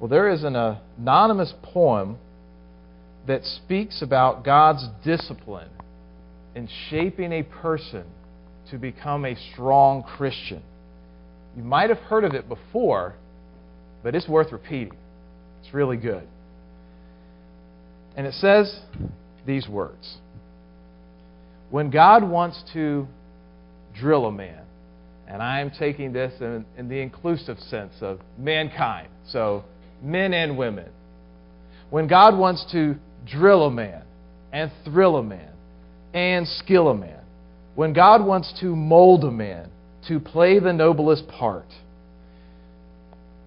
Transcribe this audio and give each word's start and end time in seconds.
Well, 0.00 0.08
there 0.08 0.30
is 0.30 0.44
an 0.44 0.54
anonymous 0.54 1.52
poem 1.62 2.18
that 3.26 3.44
speaks 3.44 4.00
about 4.00 4.44
God's 4.44 4.86
discipline 5.04 5.68
in 6.54 6.68
shaping 6.88 7.32
a 7.32 7.42
person 7.42 8.04
to 8.70 8.78
become 8.78 9.24
a 9.24 9.34
strong 9.52 10.02
Christian. 10.02 10.62
You 11.56 11.64
might 11.64 11.90
have 11.90 11.98
heard 11.98 12.24
of 12.24 12.34
it 12.34 12.48
before, 12.48 13.14
but 14.02 14.14
it's 14.14 14.28
worth 14.28 14.52
repeating. 14.52 14.96
It's 15.62 15.74
really 15.74 15.96
good. 15.96 16.26
And 18.16 18.26
it 18.26 18.34
says 18.34 18.80
these 19.46 19.68
words 19.68 20.18
When 21.70 21.90
God 21.90 22.28
wants 22.28 22.62
to 22.72 23.06
drill 23.98 24.26
a 24.26 24.32
man, 24.32 24.62
and 25.26 25.42
I 25.42 25.60
am 25.60 25.70
taking 25.70 26.12
this 26.12 26.32
in, 26.40 26.64
in 26.76 26.88
the 26.88 27.00
inclusive 27.00 27.58
sense 27.58 27.94
of 28.00 28.20
mankind, 28.38 29.08
so 29.28 29.64
men 30.02 30.32
and 30.32 30.56
women. 30.56 30.88
When 31.90 32.06
God 32.06 32.36
wants 32.36 32.64
to 32.72 32.96
drill 33.26 33.64
a 33.64 33.70
man 33.70 34.02
and 34.52 34.70
thrill 34.84 35.16
a 35.16 35.22
man 35.22 35.52
and 36.14 36.46
skill 36.46 36.88
a 36.88 36.94
man, 36.94 37.20
when 37.74 37.92
God 37.92 38.24
wants 38.24 38.52
to 38.60 38.74
mold 38.74 39.24
a 39.24 39.30
man 39.30 39.70
to 40.08 40.20
play 40.20 40.58
the 40.58 40.72
noblest 40.72 41.28
part, 41.28 41.66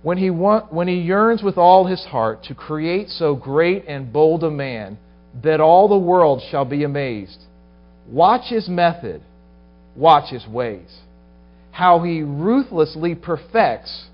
when 0.03 0.17
he, 0.17 0.29
want, 0.31 0.73
when 0.73 0.87
he 0.87 0.95
yearns 0.95 1.43
with 1.43 1.57
all 1.57 1.85
his 1.85 2.03
heart 2.05 2.43
to 2.45 2.55
create 2.55 3.09
so 3.09 3.35
great 3.35 3.85
and 3.87 4.11
bold 4.11 4.43
a 4.43 4.49
man 4.49 4.97
that 5.43 5.59
all 5.59 5.87
the 5.87 5.97
world 5.97 6.41
shall 6.49 6.65
be 6.65 6.83
amazed, 6.83 7.43
watch 8.07 8.49
his 8.49 8.67
method, 8.67 9.21
watch 9.95 10.31
his 10.31 10.47
ways, 10.47 10.99
how 11.71 12.03
he 12.03 12.21
ruthlessly 12.21 13.13
perfects 13.13 14.07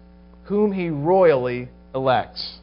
whom 0.45 0.71
he 0.71 0.89
royally 0.89 1.69
elects, 1.93 2.59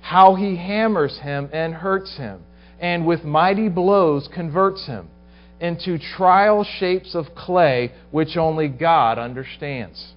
how 0.00 0.34
he 0.34 0.56
hammers 0.56 1.18
him 1.18 1.48
and 1.52 1.74
hurts 1.74 2.16
him, 2.16 2.40
and 2.80 3.06
with 3.06 3.24
mighty 3.24 3.68
blows 3.68 4.28
converts 4.32 4.86
him 4.86 5.08
into 5.60 5.98
trial 5.98 6.64
shapes 6.64 7.14
of 7.14 7.34
clay 7.34 7.92
which 8.10 8.36
only 8.36 8.68
God 8.68 9.18
understands. 9.18 10.12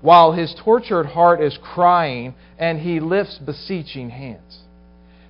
While 0.00 0.32
his 0.32 0.54
tortured 0.64 1.06
heart 1.06 1.40
is 1.40 1.58
crying 1.62 2.34
and 2.58 2.78
he 2.78 3.00
lifts 3.00 3.38
beseeching 3.38 4.10
hands. 4.10 4.60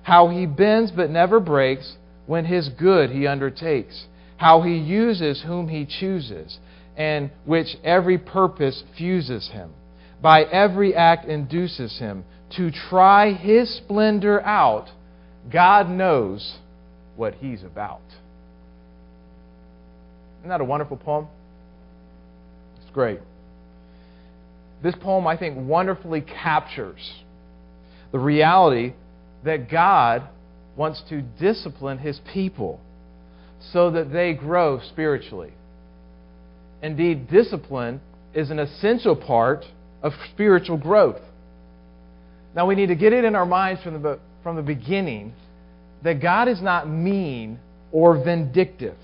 How 0.03 0.29
he 0.29 0.45
bends 0.45 0.91
but 0.91 1.09
never 1.09 1.39
breaks 1.39 1.97
when 2.25 2.45
his 2.45 2.69
good 2.69 3.09
he 3.09 3.27
undertakes. 3.27 4.05
How 4.37 4.61
he 4.61 4.77
uses 4.77 5.43
whom 5.45 5.67
he 5.67 5.85
chooses, 5.85 6.59
and 6.95 7.31
which 7.45 7.75
every 7.83 8.17
purpose 8.17 8.83
fuses 8.97 9.49
him. 9.49 9.71
By 10.21 10.43
every 10.43 10.95
act 10.95 11.25
induces 11.25 11.99
him 11.99 12.25
to 12.55 12.71
try 12.71 13.33
his 13.33 13.75
splendor 13.77 14.41
out. 14.41 14.89
God 15.51 15.89
knows 15.89 16.57
what 17.15 17.35
he's 17.35 17.63
about. 17.63 18.01
Isn't 20.39 20.49
that 20.49 20.61
a 20.61 20.65
wonderful 20.65 20.97
poem? 20.97 21.27
It's 22.81 22.91
great. 22.93 23.19
This 24.83 24.95
poem, 25.01 25.27
I 25.27 25.37
think, 25.37 25.57
wonderfully 25.57 26.21
captures 26.21 27.23
the 28.11 28.19
reality 28.19 28.93
that 29.43 29.69
God 29.69 30.23
wants 30.75 31.01
to 31.09 31.21
discipline 31.21 31.97
his 31.97 32.19
people 32.33 32.79
so 33.71 33.91
that 33.91 34.11
they 34.11 34.33
grow 34.33 34.79
spiritually. 34.79 35.51
Indeed, 36.81 37.29
discipline 37.29 37.99
is 38.33 38.51
an 38.51 38.59
essential 38.59 39.15
part 39.15 39.65
of 40.01 40.13
spiritual 40.33 40.77
growth. 40.77 41.21
Now, 42.55 42.67
we 42.67 42.75
need 42.75 42.87
to 42.87 42.95
get 42.95 43.13
it 43.13 43.23
in 43.23 43.35
our 43.35 43.45
minds 43.45 43.81
from 43.81 44.01
the, 44.01 44.19
from 44.43 44.55
the 44.55 44.61
beginning 44.61 45.33
that 46.03 46.21
God 46.21 46.47
is 46.47 46.61
not 46.61 46.89
mean 46.89 47.59
or 47.91 48.23
vindictive. 48.23 48.97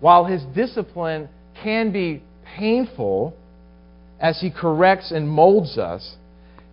While 0.00 0.24
his 0.24 0.42
discipline 0.54 1.28
can 1.62 1.92
be 1.92 2.22
painful 2.56 3.34
as 4.20 4.40
he 4.40 4.50
corrects 4.50 5.10
and 5.10 5.28
molds 5.28 5.78
us, 5.78 6.16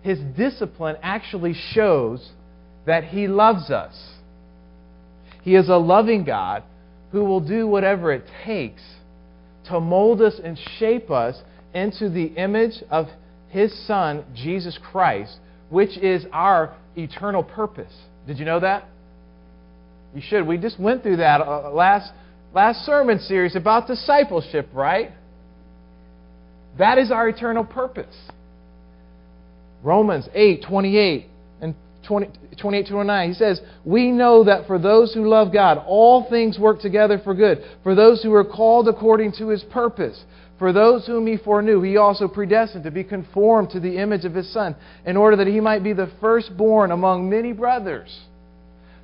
his 0.02 0.18
discipline 0.36 0.96
actually 1.02 1.54
shows 1.72 2.30
that 2.86 3.04
he 3.04 3.28
loves 3.28 3.70
us. 3.70 4.14
He 5.42 5.54
is 5.54 5.68
a 5.68 5.76
loving 5.76 6.24
God 6.24 6.62
who 7.12 7.24
will 7.24 7.40
do 7.40 7.66
whatever 7.66 8.12
it 8.12 8.24
takes 8.44 8.82
to 9.66 9.80
mold 9.80 10.22
us 10.22 10.40
and 10.42 10.58
shape 10.78 11.10
us 11.10 11.40
into 11.74 12.08
the 12.08 12.26
image 12.26 12.82
of 12.90 13.06
his 13.50 13.72
Son, 13.86 14.24
Jesus 14.34 14.78
Christ, 14.90 15.36
which 15.68 15.96
is 15.98 16.24
our 16.32 16.74
eternal 16.96 17.42
purpose. 17.42 17.92
Did 18.26 18.38
you 18.38 18.44
know 18.44 18.60
that? 18.60 18.84
You 20.14 20.22
should. 20.26 20.46
We 20.46 20.58
just 20.58 20.80
went 20.80 21.02
through 21.02 21.18
that 21.18 21.40
uh, 21.40 21.70
last 21.70 22.12
last 22.52 22.84
sermon 22.84 23.18
series 23.20 23.54
about 23.54 23.86
discipleship, 23.86 24.68
right? 24.72 25.12
That 26.78 26.98
is 26.98 27.10
our 27.10 27.28
eternal 27.28 27.64
purpose. 27.64 28.16
Romans 29.82 30.28
8 30.34 30.64
28 30.66 31.26
and 31.60 31.74
20, 32.06 32.28
28 32.60 32.88
29, 32.90 33.28
he 33.28 33.34
says, 33.34 33.60
We 33.84 34.10
know 34.10 34.44
that 34.44 34.66
for 34.66 34.78
those 34.78 35.14
who 35.14 35.28
love 35.28 35.52
God, 35.52 35.82
all 35.86 36.28
things 36.28 36.58
work 36.58 36.80
together 36.80 37.20
for 37.22 37.34
good, 37.34 37.58
for 37.82 37.94
those 37.94 38.22
who 38.22 38.32
are 38.34 38.44
called 38.44 38.88
according 38.88 39.32
to 39.38 39.48
his 39.48 39.62
purpose. 39.64 40.22
For 40.60 40.72
those 40.72 41.06
whom 41.06 41.26
he 41.26 41.36
foreknew, 41.36 41.82
he 41.82 41.96
also 41.96 42.28
predestined 42.28 42.84
to 42.84 42.92
be 42.92 43.02
conformed 43.02 43.70
to 43.70 43.80
the 43.80 43.98
image 43.98 44.24
of 44.24 44.34
his 44.34 44.52
Son, 44.52 44.76
in 45.04 45.16
order 45.16 45.36
that 45.38 45.48
he 45.48 45.58
might 45.58 45.82
be 45.82 45.92
the 45.92 46.12
firstborn 46.20 46.92
among 46.92 47.28
many 47.28 47.52
brothers. 47.52 48.16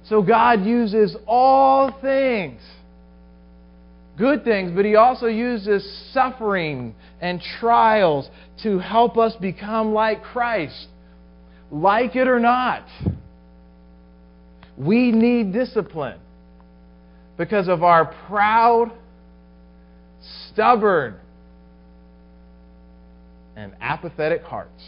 So 0.05 0.23
God 0.23 0.65
uses 0.65 1.17
all 1.27 1.91
things 2.01 2.61
good 4.17 4.45
things, 4.45 4.73
but 4.75 4.85
He 4.85 4.97
also 4.97 5.27
uses 5.27 5.85
suffering 6.13 6.95
and 7.21 7.41
trials 7.61 8.29
to 8.63 8.79
help 8.79 9.17
us 9.17 9.35
become 9.37 9.93
like 9.93 10.23
Christ. 10.23 10.89
Like 11.71 12.17
it 12.17 12.29
or 12.29 12.41
not, 12.41 12.87
we 14.77 15.11
need 15.11 15.53
discipline 15.53 16.19
because 17.37 17.69
of 17.69 17.83
our 17.83 18.15
proud, 18.27 18.93
stubborn, 20.51 21.17
and 23.57 23.75
apathetic 23.81 24.43
hearts. 24.43 24.85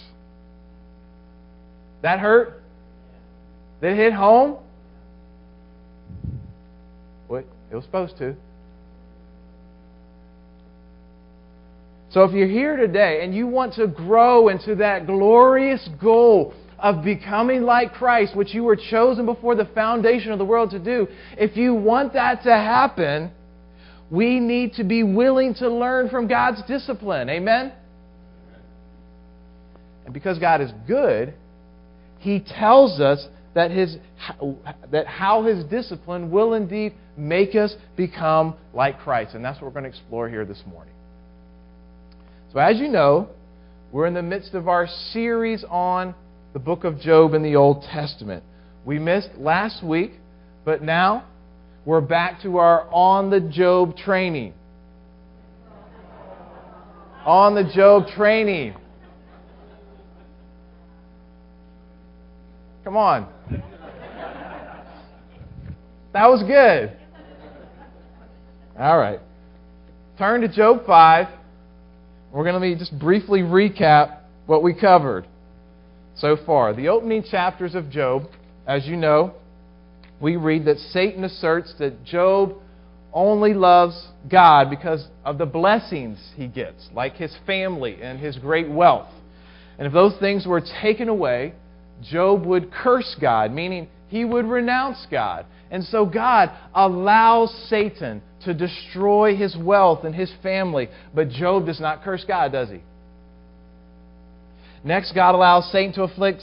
That 2.03 2.21
hurt? 2.21 2.63
That 3.81 3.97
hit 3.97 4.13
home? 4.13 4.59
What? 7.27 7.45
It 7.71 7.75
was 7.75 7.85
supposed 7.85 8.19
to. 8.19 8.37
So 12.11 12.25
if 12.25 12.33
you're 12.33 12.49
here 12.49 12.77
today 12.77 13.21
and 13.23 13.35
you 13.35 13.47
want 13.47 13.75
to 13.75 13.87
grow 13.87 14.49
into 14.49 14.77
that 14.77 15.07
glorious 15.07 15.89
goal 16.01 16.55
of 16.79 17.05
becoming 17.05 17.63
like 17.63 17.93
Christ, 17.93 18.37
which 18.37 18.55
you 18.55 18.65
were 18.65 18.77
chosen 18.77 19.27
before 19.27 19.55
the 19.55 19.67
foundation 19.67 20.33
of 20.33 20.39
the 20.39 20.45
world 20.45 20.71
to 20.71 20.79
do, 20.79 21.07
if 21.37 21.57
you 21.57 21.75
want 21.75 22.15
that 22.15 22.43
to 22.45 22.51
happen, 22.51 23.31
we 24.11 24.41
need 24.41 24.75
to 24.75 24.85
be 24.85 25.03
willing 25.03 25.55
to 25.55 25.69
learn 25.69 26.09
from 26.09 26.29
God's 26.29 26.63
discipline. 26.63 27.29
Amen? 27.29 27.73
And 30.09 30.15
because 30.15 30.39
God 30.39 30.63
is 30.63 30.71
good, 30.87 31.35
He 32.21 32.41
tells 32.41 32.99
us 32.99 33.29
that, 33.53 33.71
his, 33.71 33.99
that 34.91 35.07
how 35.07 35.43
His 35.43 35.63
discipline 35.65 36.31
will 36.31 36.55
indeed 36.55 36.95
make 37.19 37.55
us 37.55 37.75
become 37.95 38.55
like 38.73 39.01
Christ. 39.01 39.35
And 39.35 39.45
that's 39.45 39.61
what 39.61 39.67
we're 39.67 39.79
going 39.79 39.83
to 39.83 39.91
explore 39.91 40.27
here 40.27 40.47
this 40.47 40.63
morning. 40.67 40.95
So, 42.55 42.59
as 42.59 42.79
you 42.79 42.89
know, 42.89 43.29
we're 43.93 44.07
in 44.07 44.15
the 44.15 44.23
midst 44.23 44.55
of 44.55 44.67
our 44.67 44.89
series 45.13 45.63
on 45.69 46.15
the 46.55 46.59
book 46.59 46.85
of 46.85 46.99
Job 47.01 47.35
in 47.35 47.43
the 47.43 47.57
Old 47.57 47.83
Testament. 47.83 48.43
We 48.87 48.99
missed 48.99 49.29
last 49.37 49.85
week, 49.85 50.13
but 50.65 50.83
now 50.83 51.27
we're 51.85 52.01
back 52.01 52.41
to 52.45 52.57
our 52.57 52.89
On 52.91 53.29
the 53.29 53.41
Job 53.41 53.95
training. 53.99 54.55
On 57.27 57.55
the 57.55 57.71
Job 57.75 58.07
training. 58.17 58.75
Come 62.89 62.97
on. 62.97 63.29
That 66.15 66.27
was 66.27 66.43
good. 66.43 66.97
All 68.79 68.97
right. 68.97 69.21
Turn 70.17 70.41
to 70.41 70.49
Job 70.49 70.87
5. 70.87 71.27
We're 72.33 72.45
going 72.45 72.55
to 72.55 72.61
be 72.63 72.75
just 72.77 72.99
briefly 72.99 73.41
recap 73.41 74.21
what 74.47 74.63
we 74.63 74.73
covered 74.73 75.27
so 76.17 76.39
far. 76.47 76.73
The 76.73 76.89
opening 76.89 77.25
chapters 77.31 77.75
of 77.75 77.91
Job, 77.91 78.23
as 78.67 78.87
you 78.87 78.97
know, 78.97 79.35
we 80.19 80.37
read 80.37 80.65
that 80.65 80.79
Satan 80.79 81.25
asserts 81.25 81.75
that 81.81 82.05
Job 82.05 82.55
only 83.13 83.53
loves 83.53 84.03
God 84.31 84.71
because 84.71 85.07
of 85.27 85.37
the 85.37 85.45
blessings 85.45 86.19
he 86.37 86.47
gets, 86.47 86.89
like 86.95 87.17
his 87.17 87.37
family 87.47 87.99
and 88.01 88.19
his 88.19 88.39
great 88.39 88.71
wealth. 88.71 89.13
And 89.77 89.87
if 89.87 89.93
those 89.93 90.17
things 90.21 90.47
were 90.47 90.63
taken 90.81 91.11
away, 91.11 91.53
Job 92.03 92.45
would 92.47 92.73
curse 92.73 93.17
God, 93.21 93.53
meaning 93.53 93.89
he 94.09 94.25
would 94.25 94.47
renounce 94.47 95.07
God. 95.11 95.47
And 95.71 95.85
so 95.85 96.07
God 96.07 96.51
allows 96.75 97.53
Satan 97.69 98.23
to 98.45 98.55
destroy 98.55 99.37
his 99.37 99.57
wealth 99.57 100.05
and 100.05 100.15
his 100.15 100.33
family. 100.43 100.89
But 101.15 101.29
Job 101.29 101.67
does 101.67 101.81
not 101.81 102.03
curse 102.03 102.25
God, 102.27 102.53
does 102.53 102.71
he? 102.71 102.81
Next, 104.85 105.13
God 105.13 105.35
allows 105.35 105.71
Satan 105.71 105.93
to 105.95 106.05
afflict 106.05 106.43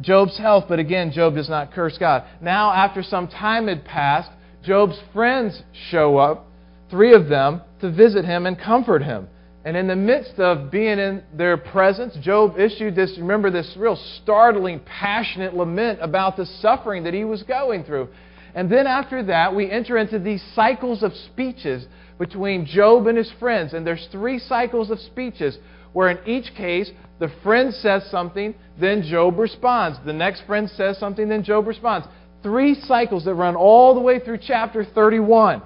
Job's 0.00 0.38
health, 0.38 0.64
but 0.68 0.78
again, 0.78 1.10
Job 1.10 1.34
does 1.34 1.48
not 1.48 1.72
curse 1.72 1.98
God. 1.98 2.24
Now, 2.40 2.72
after 2.72 3.02
some 3.02 3.28
time 3.28 3.68
had 3.68 3.84
passed, 3.84 4.30
Job's 4.62 4.98
friends 5.12 5.62
show 5.90 6.18
up, 6.18 6.46
three 6.90 7.12
of 7.14 7.28
them, 7.28 7.62
to 7.80 7.90
visit 7.90 8.24
him 8.24 8.46
and 8.46 8.58
comfort 8.58 9.02
him. 9.02 9.28
And 9.66 9.76
in 9.76 9.88
the 9.88 9.96
midst 9.96 10.38
of 10.38 10.70
being 10.70 11.00
in 11.00 11.24
their 11.36 11.56
presence, 11.56 12.16
Job 12.22 12.56
issued 12.56 12.94
this, 12.94 13.18
remember, 13.18 13.50
this 13.50 13.74
real 13.76 13.96
startling, 14.22 14.78
passionate 14.86 15.54
lament 15.54 15.98
about 16.00 16.36
the 16.36 16.46
suffering 16.46 17.02
that 17.02 17.12
he 17.12 17.24
was 17.24 17.42
going 17.42 17.82
through. 17.82 18.06
And 18.54 18.70
then 18.70 18.86
after 18.86 19.24
that, 19.24 19.52
we 19.52 19.68
enter 19.68 19.98
into 19.98 20.20
these 20.20 20.40
cycles 20.54 21.02
of 21.02 21.12
speeches 21.32 21.84
between 22.16 22.64
Job 22.64 23.08
and 23.08 23.18
his 23.18 23.32
friends. 23.40 23.74
And 23.74 23.84
there's 23.84 24.06
three 24.12 24.38
cycles 24.38 24.92
of 24.92 25.00
speeches 25.00 25.58
where 25.92 26.10
in 26.10 26.18
each 26.28 26.54
case, 26.54 26.92
the 27.18 27.32
friend 27.42 27.74
says 27.74 28.08
something, 28.08 28.54
then 28.78 29.02
Job 29.02 29.36
responds. 29.36 29.98
The 30.06 30.12
next 30.12 30.42
friend 30.46 30.70
says 30.70 30.96
something, 30.98 31.28
then 31.28 31.42
Job 31.42 31.66
responds. 31.66 32.06
Three 32.40 32.76
cycles 32.82 33.24
that 33.24 33.34
run 33.34 33.56
all 33.56 33.96
the 33.96 34.00
way 34.00 34.20
through 34.20 34.38
chapter 34.46 34.84
31. 34.84 35.60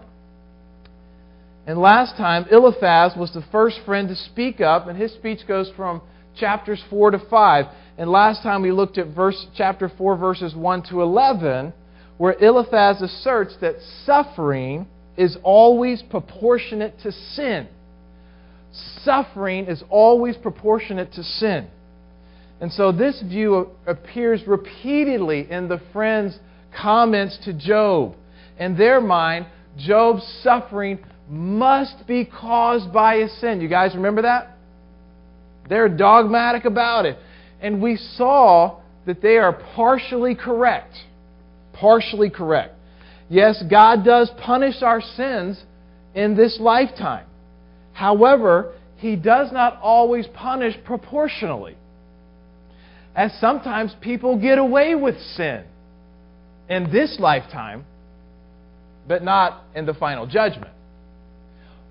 And 1.67 1.79
last 1.79 2.17
time, 2.17 2.47
Eliphaz 2.51 3.13
was 3.17 3.33
the 3.33 3.45
first 3.53 3.81
friend 3.85 4.09
to 4.09 4.17
speak 4.17 4.61
up, 4.61 4.89
and 4.89 4.99
his 4.99 5.13
speech 5.13 5.41
goes 5.47 5.71
from 5.77 6.01
chapters 6.37 6.83
4 6.91 7.13
to 7.13 7.19
5. 7.19 7.67
And 7.99 8.11
last 8.11 8.43
time 8.43 8.63
we 8.63 8.73
looked 8.73 8.99
at 8.99 9.09
verse, 9.15 9.47
chapter 9.57 9.91
4, 9.97 10.17
verses 10.17 10.55
1 10.55 10.83
to 10.85 11.03
11, 11.03 11.73
where 12.17 12.33
Eliphaz 12.43 13.03
asserts 13.03 13.57
that 13.61 13.77
suffering 14.05 14.87
is 15.17 15.37
always 15.43 16.03
proportionate 16.03 16.99
to 17.03 17.13
sin. 17.13 17.69
Suffering 19.03 19.67
is 19.67 19.83
always 19.91 20.37
proportionate 20.37 21.13
to 21.13 21.23
sin. 21.23 21.69
And 22.61 22.73
so 22.73 22.93
this 22.93 23.23
view 23.23 23.69
appears 23.87 24.47
repeatedly 24.47 25.51
in 25.51 25.69
the 25.69 25.81
friends' 25.93 26.39
comments 26.79 27.39
to 27.45 27.53
Job. 27.53 28.15
In 28.59 28.77
their 28.77 29.01
mind, 29.01 29.47
Job's 29.79 30.23
suffering 30.43 30.99
must 31.31 32.07
be 32.09 32.25
caused 32.25 32.93
by 32.93 33.15
a 33.17 33.29
sin. 33.29 33.61
You 33.61 33.69
guys 33.69 33.95
remember 33.95 34.23
that? 34.23 34.57
They're 35.69 35.89
dogmatic 35.89 36.65
about 36.65 37.07
it. 37.07 37.17
And 37.61 37.81
we 37.81 37.97
saw 37.97 38.81
that 39.07 39.23
they 39.23 39.37
are 39.37 39.53
partially 39.53 40.35
correct. 40.35 40.95
Partially 41.73 42.31
correct. 42.31 42.75
Yes, 43.29 43.63
God 43.71 44.05
does 44.05 44.31
punish 44.43 44.83
our 44.83 45.01
sins 45.01 45.63
in 46.17 46.37
this 46.37 46.59
lifetime. 46.61 47.27
However, 47.93 48.75
He 48.97 49.15
does 49.15 49.53
not 49.53 49.79
always 49.81 50.27
punish 50.35 50.75
proportionally. 50.85 51.77
As 53.15 53.33
sometimes 53.41 53.95
people 54.01 54.37
get 54.41 54.59
away 54.59 54.97
with 54.97 55.21
sin 55.37 55.65
in 56.69 56.91
this 56.91 57.19
lifetime, 57.21 57.85
but 59.07 59.23
not 59.23 59.63
in 59.77 59.87
the 59.87 59.95
final 59.95 60.27
judgment. 60.27 60.73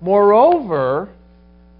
Moreover, 0.00 1.08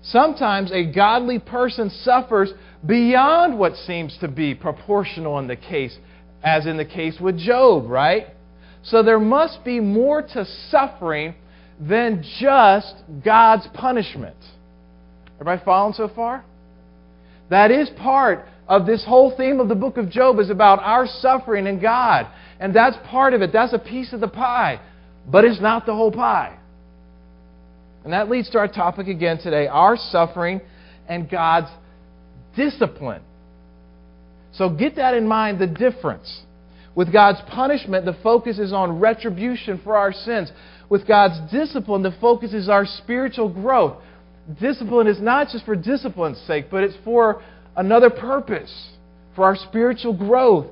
sometimes 0.02 0.70
a 0.72 0.84
godly 0.84 1.38
person 1.38 1.90
suffers 1.90 2.52
beyond 2.86 3.58
what 3.58 3.74
seems 3.74 4.16
to 4.20 4.28
be 4.28 4.54
proportional 4.54 5.38
in 5.38 5.46
the 5.46 5.56
case, 5.56 5.96
as 6.42 6.66
in 6.66 6.76
the 6.76 6.84
case 6.84 7.18
with 7.20 7.38
Job, 7.38 7.88
right? 7.88 8.28
So 8.82 9.02
there 9.02 9.20
must 9.20 9.64
be 9.64 9.80
more 9.80 10.22
to 10.22 10.46
suffering 10.70 11.34
than 11.80 12.24
just 12.38 12.94
God's 13.24 13.66
punishment. 13.74 14.36
Everybody 15.34 15.62
following 15.64 15.94
so 15.94 16.08
far? 16.14 16.44
That 17.48 17.70
is 17.70 17.90
part 17.90 18.46
of 18.68 18.86
this 18.86 19.04
whole 19.04 19.36
theme 19.36 19.58
of 19.60 19.68
the 19.68 19.74
book 19.74 19.96
of 19.96 20.10
Job 20.10 20.38
is 20.38 20.50
about 20.50 20.78
our 20.80 21.06
suffering 21.06 21.66
and 21.66 21.80
God. 21.80 22.26
And 22.60 22.74
that's 22.74 22.96
part 23.08 23.34
of 23.34 23.42
it. 23.42 23.52
That's 23.52 23.72
a 23.72 23.78
piece 23.78 24.12
of 24.12 24.20
the 24.20 24.28
pie. 24.28 24.80
But 25.26 25.44
it's 25.44 25.60
not 25.60 25.86
the 25.86 25.94
whole 25.94 26.12
pie. 26.12 26.59
And 28.04 28.12
that 28.12 28.30
leads 28.30 28.50
to 28.50 28.58
our 28.58 28.68
topic 28.68 29.08
again 29.08 29.38
today 29.38 29.66
our 29.66 29.96
suffering 29.96 30.60
and 31.08 31.28
God's 31.28 31.68
discipline. 32.56 33.22
So 34.52 34.68
get 34.70 34.96
that 34.96 35.14
in 35.14 35.28
mind 35.28 35.58
the 35.58 35.66
difference. 35.66 36.42
With 36.94 37.12
God's 37.12 37.40
punishment, 37.48 38.04
the 38.04 38.16
focus 38.22 38.58
is 38.58 38.72
on 38.72 38.98
retribution 38.98 39.80
for 39.84 39.96
our 39.96 40.12
sins. 40.12 40.50
With 40.88 41.06
God's 41.06 41.50
discipline, 41.52 42.02
the 42.02 42.14
focus 42.20 42.52
is 42.52 42.68
our 42.68 42.84
spiritual 42.84 43.48
growth. 43.48 43.96
Discipline 44.60 45.06
is 45.06 45.20
not 45.20 45.48
just 45.48 45.64
for 45.64 45.76
discipline's 45.76 46.38
sake, 46.46 46.66
but 46.70 46.82
it's 46.82 46.96
for 47.04 47.42
another 47.76 48.10
purpose, 48.10 48.90
for 49.36 49.44
our 49.44 49.54
spiritual 49.54 50.12
growth. 50.12 50.66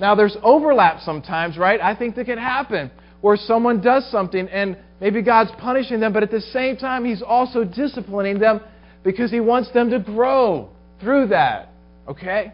Now, 0.00 0.14
there's 0.14 0.36
overlap 0.42 1.00
sometimes, 1.02 1.58
right? 1.58 1.80
I 1.80 1.94
think 1.94 2.14
that 2.16 2.24
can 2.24 2.38
happen 2.38 2.90
where 3.20 3.36
someone 3.36 3.80
does 3.80 4.08
something 4.10 4.48
and 4.48 4.76
maybe 5.00 5.22
God's 5.22 5.50
punishing 5.58 6.00
them, 6.00 6.12
but 6.12 6.22
at 6.22 6.30
the 6.30 6.40
same 6.40 6.76
time, 6.76 7.04
He's 7.04 7.22
also 7.22 7.64
disciplining 7.64 8.38
them 8.38 8.60
because 9.04 9.30
He 9.30 9.40
wants 9.40 9.72
them 9.72 9.90
to 9.90 9.98
grow 9.98 10.70
through 11.00 11.28
that. 11.28 11.70
Okay? 12.08 12.52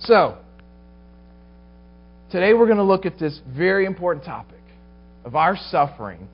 So, 0.00 0.38
today 2.30 2.54
we're 2.54 2.66
going 2.66 2.78
to 2.78 2.84
look 2.84 3.06
at 3.06 3.18
this 3.18 3.40
very 3.56 3.86
important 3.86 4.24
topic 4.24 4.60
of 5.24 5.36
our 5.36 5.56
suffering 5.70 6.26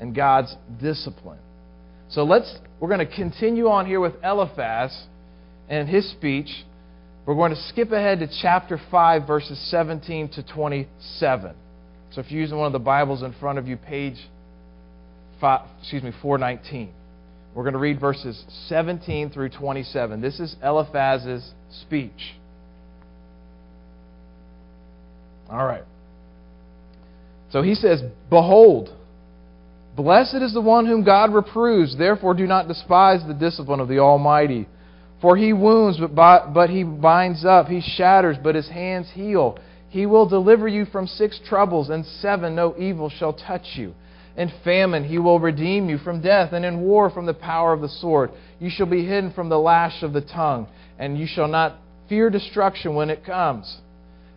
and 0.00 0.14
God's 0.14 0.54
discipline. 0.80 1.38
So 2.08 2.22
let's 2.22 2.58
we're 2.78 2.88
going 2.88 3.06
to 3.06 3.16
continue 3.16 3.68
on 3.68 3.86
here 3.86 4.00
with 4.00 4.14
Eliphaz 4.22 5.06
and 5.68 5.88
his 5.88 6.08
speech. 6.12 6.64
We're 7.24 7.34
going 7.34 7.52
to 7.52 7.60
skip 7.68 7.90
ahead 7.90 8.20
to 8.20 8.28
chapter 8.40 8.78
5 8.90 9.26
verses 9.26 9.58
17 9.70 10.28
to 10.32 10.42
27. 10.44 11.54
So 12.16 12.22
if 12.22 12.30
you're 12.30 12.40
using 12.40 12.56
one 12.56 12.66
of 12.66 12.72
the 12.72 12.78
Bibles 12.78 13.22
in 13.22 13.34
front 13.34 13.58
of 13.58 13.68
you, 13.68 13.76
page 13.76 14.16
five, 15.38 15.68
excuse 15.80 16.02
me, 16.02 16.12
419. 16.22 16.90
We're 17.54 17.62
going 17.62 17.74
to 17.74 17.78
read 17.78 18.00
verses 18.00 18.42
17 18.68 19.28
through 19.28 19.50
27. 19.50 20.22
This 20.22 20.40
is 20.40 20.56
Eliphaz's 20.62 21.52
speech. 21.82 22.34
All 25.50 25.66
right. 25.66 25.82
So 27.50 27.60
he 27.60 27.74
says, 27.74 28.00
Behold, 28.30 28.96
blessed 29.94 30.36
is 30.36 30.54
the 30.54 30.62
one 30.62 30.86
whom 30.86 31.04
God 31.04 31.34
reproves. 31.34 31.98
Therefore, 31.98 32.32
do 32.32 32.46
not 32.46 32.66
despise 32.66 33.20
the 33.28 33.34
discipline 33.34 33.78
of 33.78 33.88
the 33.88 33.98
Almighty. 33.98 34.66
For 35.20 35.36
he 35.36 35.52
wounds, 35.52 35.98
but, 36.00 36.14
by, 36.14 36.46
but 36.46 36.70
he 36.70 36.82
binds 36.82 37.44
up. 37.44 37.66
He 37.66 37.82
shatters, 37.82 38.38
but 38.42 38.54
his 38.54 38.70
hands 38.70 39.10
heal. 39.12 39.58
He 39.96 40.04
will 40.04 40.26
deliver 40.28 40.68
you 40.68 40.84
from 40.84 41.06
six 41.06 41.40
troubles, 41.48 41.88
and 41.88 42.04
seven 42.04 42.54
no 42.54 42.74
evil 42.76 43.08
shall 43.08 43.32
touch 43.32 43.76
you. 43.76 43.94
In 44.36 44.52
famine 44.62 45.04
he 45.04 45.18
will 45.18 45.40
redeem 45.40 45.88
you 45.88 45.96
from 45.96 46.20
death, 46.20 46.52
and 46.52 46.66
in 46.66 46.82
war 46.82 47.08
from 47.08 47.24
the 47.24 47.32
power 47.32 47.72
of 47.72 47.80
the 47.80 47.88
sword. 47.88 48.30
You 48.60 48.68
shall 48.68 48.84
be 48.84 49.06
hidden 49.06 49.32
from 49.32 49.48
the 49.48 49.58
lash 49.58 50.02
of 50.02 50.12
the 50.12 50.20
tongue, 50.20 50.66
and 50.98 51.16
you 51.16 51.26
shall 51.26 51.48
not 51.48 51.78
fear 52.10 52.28
destruction 52.28 52.94
when 52.94 53.08
it 53.08 53.24
comes. 53.24 53.78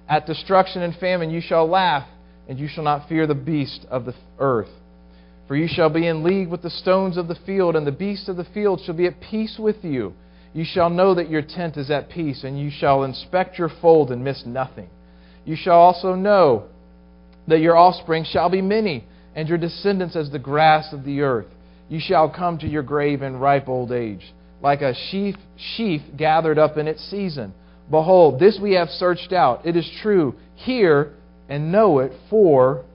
At 0.07 0.25
destruction 0.25 0.81
and 0.81 0.95
famine 0.95 1.29
you 1.29 1.41
shall 1.41 1.67
laugh 1.67 2.07
and 2.47 2.57
you 2.57 2.69
shall 2.69 2.85
not 2.85 3.09
fear 3.09 3.27
the 3.27 3.35
beast 3.35 3.85
of 3.91 4.05
the 4.05 4.15
earth. 4.39 4.71
For 5.49 5.57
you 5.57 5.67
shall 5.67 5.89
be 5.89 6.07
in 6.07 6.23
league 6.23 6.47
with 6.47 6.61
the 6.61 6.69
stones 6.69 7.17
of 7.17 7.27
the 7.27 7.35
field, 7.45 7.75
and 7.75 7.85
the 7.85 7.91
beasts 7.91 8.29
of 8.29 8.37
the 8.37 8.47
field 8.53 8.79
shall 8.85 8.95
be 8.95 9.07
at 9.07 9.19
peace 9.19 9.57
with 9.59 9.83
you. 9.83 10.13
You 10.53 10.63
shall 10.63 10.89
know 10.89 11.13
that 11.15 11.29
your 11.29 11.41
tent 11.41 11.75
is 11.75 11.91
at 11.91 12.09
peace, 12.09 12.45
and 12.45 12.57
you 12.57 12.71
shall 12.71 13.03
inspect 13.03 13.59
your 13.59 13.71
fold 13.81 14.09
and 14.09 14.23
miss 14.23 14.45
nothing. 14.45 14.87
You 15.45 15.55
shall 15.55 15.79
also 15.79 16.15
know 16.15 16.65
that 17.47 17.59
your 17.59 17.75
offspring 17.75 18.25
shall 18.29 18.49
be 18.49 18.61
many, 18.61 19.05
and 19.35 19.47
your 19.47 19.57
descendants 19.57 20.15
as 20.15 20.29
the 20.31 20.39
grass 20.39 20.93
of 20.93 21.03
the 21.03 21.21
earth. 21.21 21.47
You 21.89 21.99
shall 21.99 22.29
come 22.29 22.57
to 22.59 22.67
your 22.67 22.83
grave 22.83 23.21
in 23.21 23.37
ripe 23.37 23.67
old 23.67 23.91
age, 23.91 24.33
like 24.61 24.81
a 24.81 24.93
sheaf, 25.09 25.35
sheaf 25.75 26.01
gathered 26.17 26.59
up 26.59 26.77
in 26.77 26.87
its 26.87 27.01
season. 27.09 27.53
Behold, 27.89 28.39
this 28.39 28.59
we 28.61 28.73
have 28.73 28.89
searched 28.89 29.33
out. 29.33 29.65
It 29.65 29.75
is 29.75 29.89
true. 30.01 30.35
Hear 30.55 31.13
and 31.47 31.71
know 31.71 31.99
it 31.99 32.11
for 32.29 32.85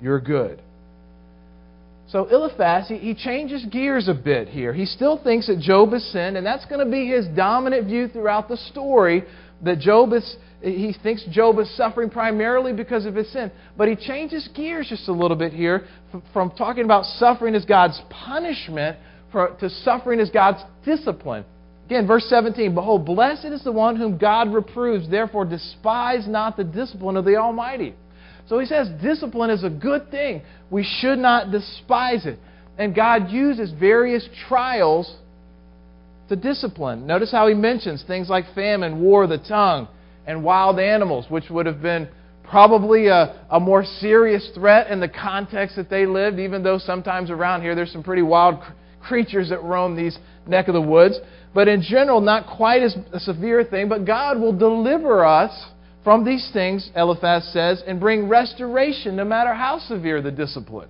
your 0.00 0.20
good. 0.20 0.62
So 2.08 2.26
Eliphaz, 2.26 2.88
he, 2.88 2.98
he, 2.98 3.14
changes 3.14 3.64
gears 3.66 4.08
a 4.08 4.14
bit 4.14 4.48
here. 4.48 4.72
He 4.72 4.86
still 4.86 5.22
thinks 5.22 5.48
that 5.48 5.58
Job 5.58 5.92
has 5.92 6.04
sinned, 6.12 6.36
and 6.36 6.46
that's 6.46 6.64
going 6.66 6.84
to 6.84 6.90
be 6.90 7.08
his 7.08 7.26
dominant 7.34 7.86
view 7.86 8.08
throughout 8.08 8.48
the 8.48 8.56
story. 8.56 9.24
That 9.64 9.78
Job 9.78 10.12
is, 10.12 10.36
he 10.60 10.94
thinks 11.02 11.24
Job 11.30 11.58
is 11.58 11.74
suffering 11.76 12.10
primarily 12.10 12.72
because 12.72 13.06
of 13.06 13.14
his 13.14 13.30
sin. 13.32 13.50
But 13.76 13.88
he 13.88 13.96
changes 13.96 14.48
gears 14.54 14.88
just 14.88 15.08
a 15.08 15.12
little 15.12 15.36
bit 15.36 15.52
here 15.52 15.86
from, 16.32 16.50
talking 16.50 16.84
about 16.84 17.04
suffering 17.04 17.54
as 17.54 17.64
God's 17.64 18.00
punishment 18.10 18.96
to 19.32 19.70
suffering 19.82 20.20
as 20.20 20.30
God's 20.30 20.62
discipline. 20.84 21.44
Again, 21.86 22.06
verse 22.06 22.24
17 22.28 22.74
Behold, 22.74 23.04
blessed 23.04 23.46
is 23.46 23.64
the 23.64 23.72
one 23.72 23.96
whom 23.96 24.16
God 24.16 24.52
reproves, 24.52 25.08
therefore 25.08 25.44
despise 25.44 26.26
not 26.26 26.56
the 26.56 26.64
discipline 26.64 27.16
of 27.16 27.24
the 27.24 27.36
Almighty. 27.36 27.94
So 28.48 28.58
he 28.58 28.66
says 28.66 28.88
discipline 29.02 29.50
is 29.50 29.64
a 29.64 29.70
good 29.70 30.10
thing. 30.10 30.42
We 30.70 30.86
should 31.00 31.18
not 31.18 31.50
despise 31.50 32.26
it. 32.26 32.38
And 32.76 32.94
God 32.94 33.30
uses 33.30 33.72
various 33.72 34.28
trials 34.48 35.14
to 36.28 36.36
discipline. 36.36 37.06
Notice 37.06 37.30
how 37.30 37.46
he 37.48 37.54
mentions 37.54 38.02
things 38.06 38.28
like 38.28 38.44
famine, 38.54 39.00
war, 39.00 39.26
the 39.26 39.38
tongue, 39.38 39.88
and 40.26 40.42
wild 40.42 40.78
animals, 40.78 41.26
which 41.28 41.50
would 41.50 41.66
have 41.66 41.82
been 41.82 42.08
probably 42.42 43.08
a, 43.08 43.46
a 43.50 43.58
more 43.58 43.84
serious 43.84 44.50
threat 44.54 44.90
in 44.90 45.00
the 45.00 45.08
context 45.08 45.76
that 45.76 45.90
they 45.90 46.06
lived, 46.06 46.38
even 46.38 46.62
though 46.62 46.78
sometimes 46.78 47.30
around 47.30 47.62
here 47.62 47.74
there's 47.74 47.92
some 47.92 48.02
pretty 48.02 48.22
wild 48.22 48.62
creatures 49.02 49.50
that 49.50 49.62
roam 49.62 49.96
these 49.96 50.18
neck 50.46 50.68
of 50.68 50.74
the 50.74 50.80
woods. 50.80 51.18
But 51.54 51.68
in 51.68 51.82
general, 51.82 52.20
not 52.20 52.46
quite 52.56 52.82
as 52.82 52.96
a 53.12 53.20
severe 53.20 53.64
thing, 53.64 53.88
but 53.88 54.04
God 54.04 54.40
will 54.40 54.56
deliver 54.56 55.24
us 55.24 55.52
from 56.02 56.24
these 56.24 56.50
things, 56.52 56.90
Eliphaz 56.94 57.50
says, 57.52 57.82
and 57.86 57.98
bring 57.98 58.28
restoration 58.28 59.16
no 59.16 59.24
matter 59.24 59.54
how 59.54 59.78
severe 59.78 60.20
the 60.20 60.30
discipline. 60.30 60.88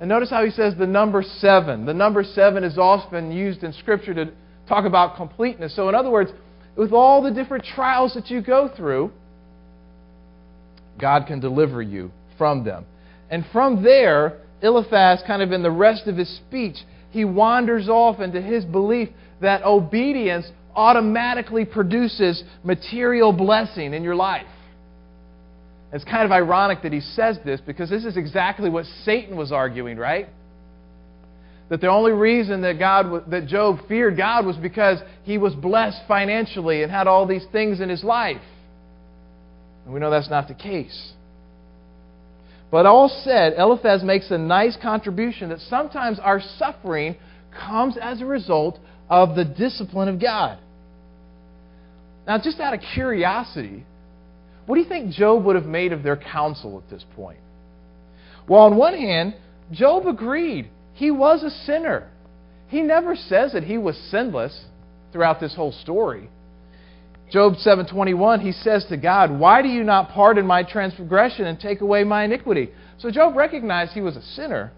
And 0.00 0.08
notice 0.08 0.30
how 0.30 0.44
he 0.44 0.50
says 0.50 0.74
the 0.78 0.86
number 0.86 1.22
seven. 1.22 1.84
The 1.84 1.94
number 1.94 2.22
seven 2.22 2.62
is 2.62 2.78
often 2.78 3.32
used 3.32 3.64
in 3.64 3.72
Scripture 3.72 4.14
to 4.14 4.32
talk 4.68 4.84
about 4.84 5.16
completeness. 5.16 5.74
So, 5.74 5.88
in 5.88 5.94
other 5.94 6.10
words, 6.10 6.30
with 6.76 6.92
all 6.92 7.22
the 7.22 7.32
different 7.32 7.64
trials 7.64 8.14
that 8.14 8.30
you 8.30 8.40
go 8.40 8.70
through, 8.76 9.10
God 11.00 11.26
can 11.26 11.40
deliver 11.40 11.82
you 11.82 12.12
from 12.36 12.64
them. 12.64 12.84
And 13.30 13.44
from 13.52 13.82
there, 13.82 14.40
Eliphaz, 14.62 15.22
kind 15.26 15.42
of 15.42 15.52
in 15.52 15.62
the 15.62 15.70
rest 15.70 16.06
of 16.06 16.16
his 16.16 16.28
speech, 16.36 16.76
he 17.10 17.24
wanders 17.24 17.88
off 17.88 18.20
into 18.20 18.40
his 18.40 18.64
belief 18.64 19.08
that 19.40 19.64
obedience 19.64 20.46
automatically 20.74 21.64
produces 21.64 22.44
material 22.62 23.32
blessing 23.32 23.94
in 23.94 24.04
your 24.04 24.14
life. 24.14 24.46
It's 25.92 26.04
kind 26.04 26.24
of 26.24 26.32
ironic 26.32 26.82
that 26.82 26.92
he 26.92 27.00
says 27.00 27.38
this 27.44 27.60
because 27.60 27.88
this 27.88 28.04
is 28.04 28.16
exactly 28.16 28.68
what 28.68 28.84
Satan 29.04 29.36
was 29.36 29.52
arguing, 29.52 29.96
right? 29.96 30.28
That 31.70 31.80
the 31.80 31.88
only 31.88 32.12
reason 32.12 32.62
that 32.62 32.78
God 32.78 33.30
that 33.30 33.46
Job 33.46 33.78
feared 33.88 34.16
God 34.16 34.44
was 34.46 34.56
because 34.56 34.98
he 35.24 35.38
was 35.38 35.54
blessed 35.54 36.00
financially 36.06 36.82
and 36.82 36.90
had 36.90 37.06
all 37.06 37.26
these 37.26 37.44
things 37.52 37.80
in 37.80 37.88
his 37.88 38.04
life. 38.04 38.40
And 39.84 39.94
we 39.94 40.00
know 40.00 40.10
that's 40.10 40.30
not 40.30 40.48
the 40.48 40.54
case. 40.54 41.12
But 42.70 42.84
all 42.84 43.08
said, 43.24 43.54
Eliphaz 43.56 44.02
makes 44.02 44.30
a 44.30 44.36
nice 44.36 44.76
contribution 44.80 45.48
that 45.48 45.60
sometimes 45.60 46.18
our 46.18 46.40
suffering 46.58 47.16
comes 47.66 47.96
as 48.00 48.20
a 48.20 48.26
result 48.26 48.78
of 49.08 49.36
the 49.36 49.44
discipline 49.44 50.08
of 50.08 50.20
God. 50.20 50.58
Now, 52.26 52.38
just 52.38 52.60
out 52.60 52.74
of 52.74 52.80
curiosity, 52.92 53.84
what 54.68 54.74
do 54.74 54.82
you 54.82 54.86
think 54.88 55.12
Job 55.12 55.46
would 55.46 55.56
have 55.56 55.64
made 55.64 55.94
of 55.94 56.02
their 56.02 56.18
counsel 56.18 56.76
at 56.84 56.90
this 56.90 57.02
point? 57.16 57.38
Well, 58.46 58.60
on 58.60 58.76
one 58.76 58.92
hand, 58.92 59.34
Job 59.72 60.06
agreed. 60.06 60.68
He 60.92 61.10
was 61.10 61.42
a 61.42 61.48
sinner. 61.48 62.10
He 62.66 62.82
never 62.82 63.16
says 63.16 63.54
that 63.54 63.64
he 63.64 63.78
was 63.78 63.96
sinless 64.10 64.66
throughout 65.10 65.40
this 65.40 65.54
whole 65.54 65.72
story. 65.72 66.28
Job 67.30 67.54
7:21 67.54 68.40
he 68.40 68.52
says 68.52 68.84
to 68.90 68.98
God, 68.98 69.30
"Why 69.30 69.62
do 69.62 69.68
you 69.68 69.84
not 69.84 70.10
pardon 70.10 70.46
my 70.46 70.64
transgression 70.64 71.46
and 71.46 71.58
take 71.58 71.80
away 71.80 72.04
my 72.04 72.24
iniquity?" 72.24 72.68
So 72.98 73.10
Job 73.10 73.36
recognized 73.36 73.92
he 73.92 74.02
was 74.02 74.18
a 74.18 74.22
sinner. 74.22 74.72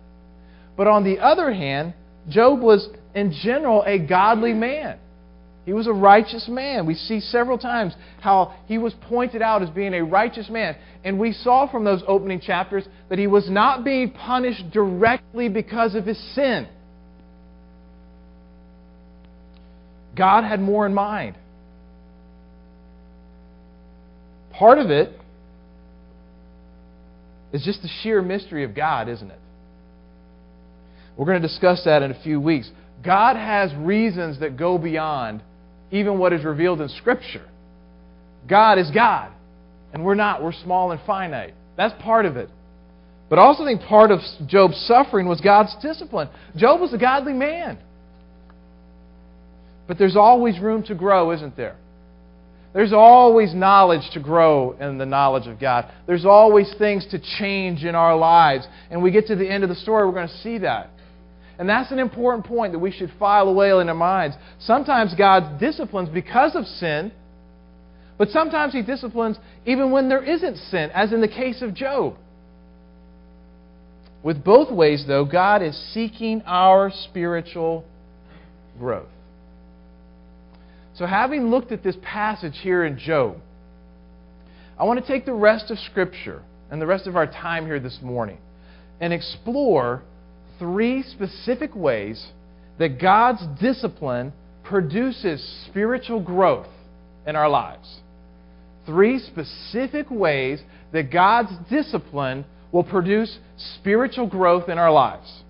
But 0.77 0.87
on 0.87 1.03
the 1.03 1.19
other 1.19 1.53
hand, 1.53 1.95
Job 2.29 2.61
was 2.61 2.91
in 3.17 3.33
general 3.33 3.83
a 3.85 3.99
godly 3.99 4.55
man. 4.55 4.99
He 5.71 5.75
was 5.75 5.87
a 5.87 5.93
righteous 5.93 6.49
man. 6.49 6.85
We 6.85 6.97
see 6.97 7.21
several 7.21 7.57
times 7.57 7.95
how 8.21 8.57
he 8.67 8.77
was 8.77 8.93
pointed 9.03 9.41
out 9.41 9.63
as 9.63 9.71
being 9.71 9.95
a 9.95 10.03
righteous 10.03 10.51
man. 10.51 10.75
And 11.05 11.17
we 11.17 11.33
saw 11.33 11.71
from 11.71 11.85
those 11.85 12.03
opening 12.09 12.41
chapters 12.41 12.89
that 13.09 13.21
he 13.21 13.29
was 13.29 13.49
not 13.49 13.85
being 13.85 14.11
punished 14.11 14.69
directly 14.73 15.49
because 15.49 15.95
of 15.95 16.05
his 16.05 16.19
sin. 16.35 16.67
God 20.17 20.43
had 20.43 20.59
more 20.59 20.87
in 20.87 20.93
mind. 20.93 21.37
Part 24.53 24.79
of 24.79 24.91
it 24.91 25.13
is 27.53 27.63
just 27.63 27.81
the 27.83 27.89
sheer 28.03 28.21
mystery 28.23 28.65
of 28.65 28.75
God, 28.75 29.09
isn't 29.09 29.31
it? 29.31 29.39
We're 31.17 31.27
going 31.27 31.41
to 31.41 31.47
discuss 31.47 31.85
that 31.85 32.03
in 32.03 32.11
a 32.11 32.21
few 32.25 32.41
weeks. 32.41 32.69
God 33.05 33.37
has 33.37 33.73
reasons 33.77 34.41
that 34.41 34.57
go 34.57 34.77
beyond 34.77 35.43
even 35.91 36.19
what 36.19 36.33
is 36.33 36.45
revealed 36.45 36.81
in 36.81 36.89
Scripture. 36.89 37.47
God 38.49 38.79
is 38.79 38.91
God, 38.91 39.33
and 39.93 40.05
we're 40.05 40.15
not. 40.15 40.43
We're 40.43 40.53
small 40.53 40.93
and 40.93 41.01
finite. 41.07 41.55
That's 41.77 41.95
part 42.03 42.27
of 42.27 42.37
it. 42.37 42.49
But 43.29 43.39
I 43.39 43.43
also 43.43 43.65
think 43.65 43.83
part 43.83 44.11
of 44.11 44.21
Job's 44.47 44.77
suffering 44.87 45.29
was 45.29 45.41
God's 45.41 45.75
discipline. 45.81 46.29
Job 46.57 46.81
was 46.81 46.93
a 46.93 46.99
godly 46.99 47.33
man. 47.33 47.79
But 49.87 49.99
there's 49.99 50.17
always 50.17 50.59
room 50.59 50.83
to 50.85 50.95
grow, 50.95 51.33
isn't 51.33 51.57
there? 51.57 51.77
There's 52.73 52.93
always 52.93 53.53
knowledge 53.53 54.09
to 54.15 54.21
grow 54.21 54.73
in 54.73 54.99
the 54.99 55.07
knowledge 55.07 55.49
of 55.49 55.59
God. 55.59 55.91
There's 56.07 56.25
always 56.25 56.73
things 56.79 57.07
to 57.11 57.21
change 57.39 57.85
in 57.85 57.95
our 57.97 58.17
lives. 58.17 58.67
And 58.91 59.03
we 59.03 59.11
get 59.11 59.27
to 59.27 59.37
the 59.37 59.49
end 59.49 59.65
of 59.65 59.69
the 59.69 59.77
story, 59.77 60.07
we're 60.07 60.13
going 60.13 60.29
to 60.29 60.39
see 60.39 60.59
that. 60.59 60.91
And 61.61 61.69
that's 61.69 61.93
an 61.93 61.99
important 61.99 62.47
point 62.47 62.73
that 62.73 62.79
we 62.79 62.91
should 62.91 63.13
file 63.19 63.47
away 63.47 63.69
in 63.69 63.89
our 63.91 63.95
minds. 63.95 64.35
Sometimes 64.61 65.15
God 65.15 65.61
disciplines 65.61 66.09
because 66.09 66.57
of 66.57 66.65
sin, 66.65 67.13
but 68.17 68.31
sometimes 68.31 68.73
He 68.73 68.81
disciplines 68.81 69.37
even 69.67 69.91
when 69.91 70.09
there 70.09 70.25
isn't 70.25 70.57
sin, 70.57 70.91
as 70.95 71.13
in 71.13 71.21
the 71.21 71.29
case 71.29 71.61
of 71.61 71.75
Job. 71.75 72.17
With 74.23 74.43
both 74.43 74.73
ways, 74.73 75.05
though, 75.07 75.27
God 75.27 75.61
is 75.61 75.77
seeking 75.93 76.41
our 76.47 76.91
spiritual 77.05 77.85
growth. 78.79 79.11
So, 80.95 81.05
having 81.05 81.51
looked 81.51 81.73
at 81.73 81.83
this 81.83 81.97
passage 82.03 82.59
here 82.63 82.87
in 82.87 82.99
Job, 82.99 83.37
I 84.79 84.85
want 84.85 84.99
to 84.99 85.07
take 85.07 85.27
the 85.27 85.35
rest 85.35 85.71
of 85.71 85.79
Scripture 85.79 86.41
and 86.71 86.81
the 86.81 86.87
rest 86.87 87.07
of 87.07 87.17
our 87.17 87.27
time 87.27 87.67
here 87.67 87.81
this 87.81 87.99
morning 88.01 88.39
and 88.99 89.13
explore 89.13 90.03
three 90.61 91.03
specific 91.03 91.75
ways 91.75 92.25
that 92.79 93.01
God's 93.01 93.43
discipline 93.61 94.33
produces 94.63 95.43
spiritual 95.69 96.21
growth 96.21 96.69
in 97.27 97.35
our 97.35 97.49
lives. 97.49 98.01
Three 98.87 99.19
specific 99.19 100.09
ways 100.11 100.61
that 100.93 101.11
God's 101.11 101.51
discipline 101.69 102.45
will 102.71 102.85
produce 102.85 103.39
spiritual 103.79 104.29
growth 104.29 104.69
in 104.69 104.79
our 104.79 104.93
lives. 104.93 105.43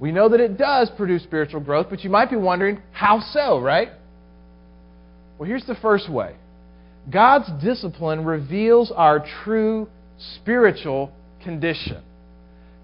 We 0.00 0.12
know 0.12 0.28
that 0.28 0.40
it 0.40 0.58
does 0.58 0.90
produce 0.96 1.22
spiritual 1.22 1.60
growth, 1.60 1.86
but 1.88 2.04
you 2.04 2.10
might 2.10 2.30
be 2.30 2.36
wondering, 2.36 2.82
how 2.92 3.20
so, 3.20 3.58
right? 3.58 3.88
Well, 5.38 5.48
here's 5.48 5.66
the 5.66 5.76
first 5.76 6.10
way 6.10 6.34
God's 7.10 7.50
discipline 7.62 8.24
reveals 8.24 8.92
our 8.94 9.24
true 9.44 9.88
spiritual 10.36 11.12
condition. 11.42 12.02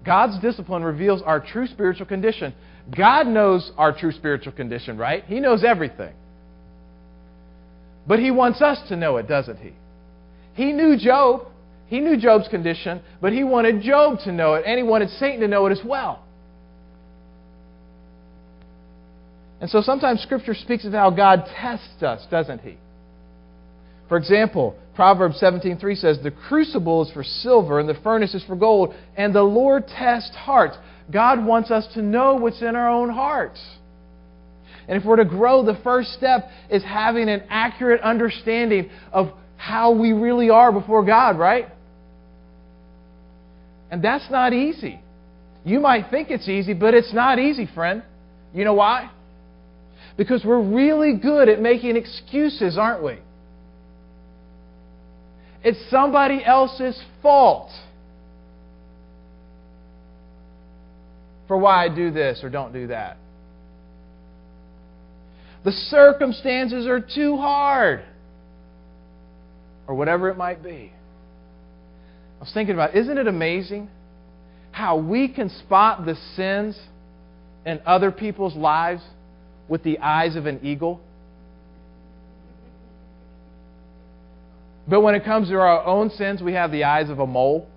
God's 0.05 0.39
discipline 0.39 0.83
reveals 0.83 1.21
our 1.23 1.39
true 1.39 1.67
spiritual 1.67 2.05
condition. 2.05 2.53
God 2.95 3.25
knows 3.27 3.71
our 3.77 3.97
true 3.97 4.11
spiritual 4.11 4.53
condition, 4.53 4.97
right? 4.97 5.23
He 5.25 5.39
knows 5.39 5.63
everything. 5.63 6.13
But 8.07 8.19
He 8.19 8.29
wants 8.29 8.61
us 8.61 8.87
to 8.89 8.95
know 8.95 9.17
it, 9.17 9.27
doesn't 9.27 9.57
He? 9.57 9.73
He 10.53 10.71
knew 10.71 10.97
Job. 10.97 11.47
He 11.87 11.99
knew 11.99 12.17
Job's 12.17 12.47
condition, 12.47 13.01
but 13.21 13.33
He 13.33 13.43
wanted 13.43 13.81
Job 13.81 14.19
to 14.25 14.31
know 14.31 14.55
it, 14.55 14.63
and 14.65 14.77
He 14.77 14.83
wanted 14.83 15.09
Satan 15.09 15.41
to 15.41 15.47
know 15.47 15.65
it 15.65 15.71
as 15.71 15.81
well. 15.83 16.23
And 19.61 19.69
so 19.69 19.81
sometimes 19.81 20.21
Scripture 20.21 20.53
speaks 20.53 20.85
of 20.85 20.93
how 20.93 21.09
God 21.09 21.45
tests 21.59 22.03
us, 22.03 22.25
doesn't 22.29 22.61
He? 22.61 22.77
For 24.07 24.17
example, 24.17 24.75
Proverbs 24.95 25.37
17:3 25.39 25.95
says, 25.95 26.19
"The 26.19 26.31
crucible 26.31 27.01
is 27.03 27.11
for 27.11 27.23
silver 27.23 27.79
and 27.79 27.87
the 27.87 27.95
furnace 27.95 28.33
is 28.33 28.43
for 28.43 28.55
gold, 28.55 28.95
and 29.17 29.33
the 29.33 29.43
Lord 29.43 29.87
tests 29.87 30.35
hearts." 30.35 30.77
God 31.11 31.45
wants 31.45 31.69
us 31.69 31.85
to 31.93 32.01
know 32.01 32.35
what's 32.35 32.61
in 32.61 32.75
our 32.75 32.89
own 32.89 33.09
hearts. 33.09 33.61
And 34.87 34.97
if 34.97 35.05
we're 35.05 35.17
to 35.17 35.25
grow, 35.25 35.63
the 35.63 35.75
first 35.75 36.13
step 36.13 36.49
is 36.69 36.83
having 36.83 37.29
an 37.29 37.43
accurate 37.49 38.01
understanding 38.01 38.89
of 39.11 39.31
how 39.57 39.91
we 39.91 40.13
really 40.13 40.49
are 40.49 40.71
before 40.71 41.03
God, 41.03 41.37
right? 41.37 41.67
And 43.91 44.01
that's 44.01 44.29
not 44.29 44.53
easy. 44.53 44.99
You 45.63 45.79
might 45.79 46.09
think 46.09 46.29
it's 46.29 46.47
easy, 46.47 46.73
but 46.73 46.93
it's 46.93 47.13
not 47.13 47.39
easy, 47.39 47.65
friend. 47.65 48.03
You 48.53 48.63
know 48.63 48.73
why? 48.73 49.09
Because 50.17 50.45
we're 50.45 50.61
really 50.61 51.13
good 51.13 51.49
at 51.49 51.59
making 51.59 51.97
excuses, 51.97 52.77
aren't 52.77 53.03
we? 53.03 53.17
It's 55.65 55.79
somebody 55.89 56.45
else's 56.45 56.95
fault 57.23 57.71
for 61.47 61.57
why 61.57 61.83
I 61.83 61.89
do 61.89 62.11
this 62.11 62.41
or 62.43 62.51
don't 62.51 62.71
do 62.71 62.87
that. 62.87 63.17
The 65.63 65.71
circumstances 65.71 66.85
are 66.85 66.99
too 66.99 67.37
hard. 67.37 68.03
Or 69.87 69.95
whatever 69.95 70.29
it 70.29 70.37
might 70.37 70.63
be. 70.63 70.93
I 72.37 72.39
was 72.39 72.51
thinking 72.53 72.75
about, 72.75 72.95
isn't 72.95 73.17
it 73.17 73.25
amazing 73.25 73.89
how 74.71 74.97
we 74.97 75.27
can 75.27 75.49
spot 75.49 76.05
the 76.05 76.15
sins 76.35 76.79
in 77.65 77.81
other 77.87 78.11
people's 78.11 78.55
lives 78.55 79.01
with 79.67 79.81
the 79.81 79.97
eyes 79.97 80.35
of 80.35 80.45
an 80.45 80.59
eagle? 80.61 81.01
But 84.87 85.01
when 85.01 85.15
it 85.15 85.23
comes 85.23 85.49
to 85.49 85.55
our 85.55 85.83
own 85.85 86.09
sins, 86.11 86.41
we 86.41 86.53
have 86.53 86.71
the 86.71 86.83
eyes 86.83 87.09
of 87.09 87.19
a 87.19 87.25
mole. 87.25 87.67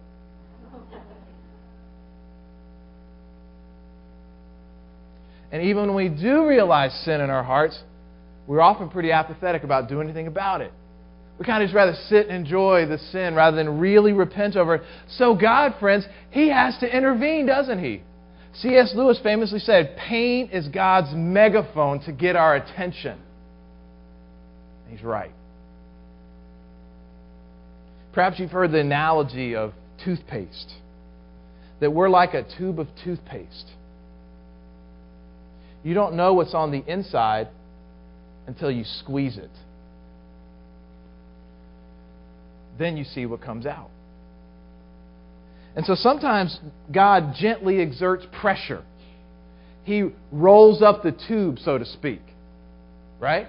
And 5.50 5.62
even 5.62 5.86
when 5.86 5.96
we 5.96 6.08
do 6.10 6.46
realize 6.46 6.92
sin 7.04 7.20
in 7.22 7.30
our 7.30 7.42
hearts, 7.42 7.78
we're 8.46 8.60
often 8.60 8.90
pretty 8.90 9.12
apathetic 9.12 9.62
about 9.62 9.88
doing 9.88 10.06
anything 10.06 10.26
about 10.26 10.60
it. 10.60 10.72
We 11.38 11.46
kind 11.46 11.62
of 11.62 11.68
just 11.68 11.74
rather 11.74 11.94
sit 12.08 12.28
and 12.28 12.44
enjoy 12.44 12.86
the 12.86 12.98
sin 12.98 13.34
rather 13.34 13.56
than 13.56 13.78
really 13.78 14.12
repent 14.12 14.56
over 14.56 14.76
it. 14.76 14.82
So, 15.08 15.34
God, 15.34 15.74
friends, 15.78 16.04
He 16.30 16.48
has 16.48 16.76
to 16.78 16.96
intervene, 16.96 17.46
doesn't 17.46 17.82
He? 17.82 18.02
C.S. 18.54 18.92
Lewis 18.94 19.20
famously 19.22 19.60
said, 19.60 19.96
Pain 19.96 20.50
is 20.52 20.66
God's 20.68 21.14
megaphone 21.14 22.00
to 22.00 22.12
get 22.12 22.34
our 22.34 22.56
attention. 22.56 23.20
He's 24.88 25.02
right. 25.02 25.32
Perhaps 28.12 28.38
you've 28.38 28.50
heard 28.50 28.72
the 28.72 28.80
analogy 28.80 29.54
of 29.54 29.72
toothpaste, 30.04 30.72
that 31.80 31.90
we're 31.90 32.08
like 32.08 32.34
a 32.34 32.44
tube 32.56 32.80
of 32.80 32.88
toothpaste. 33.04 33.66
You 35.84 35.94
don't 35.94 36.14
know 36.14 36.34
what's 36.34 36.54
on 36.54 36.70
the 36.70 36.82
inside 36.86 37.48
until 38.46 38.70
you 38.70 38.84
squeeze 38.84 39.36
it. 39.36 39.50
Then 42.78 42.96
you 42.96 43.04
see 43.04 43.26
what 43.26 43.40
comes 43.40 43.66
out. 43.66 43.90
And 45.76 45.84
so 45.86 45.94
sometimes 45.94 46.58
God 46.92 47.34
gently 47.38 47.80
exerts 47.80 48.26
pressure. 48.40 48.82
He 49.84 50.10
rolls 50.32 50.82
up 50.82 51.02
the 51.02 51.12
tube, 51.12 51.58
so 51.60 51.78
to 51.78 51.84
speak. 51.84 52.22
Right? 53.20 53.48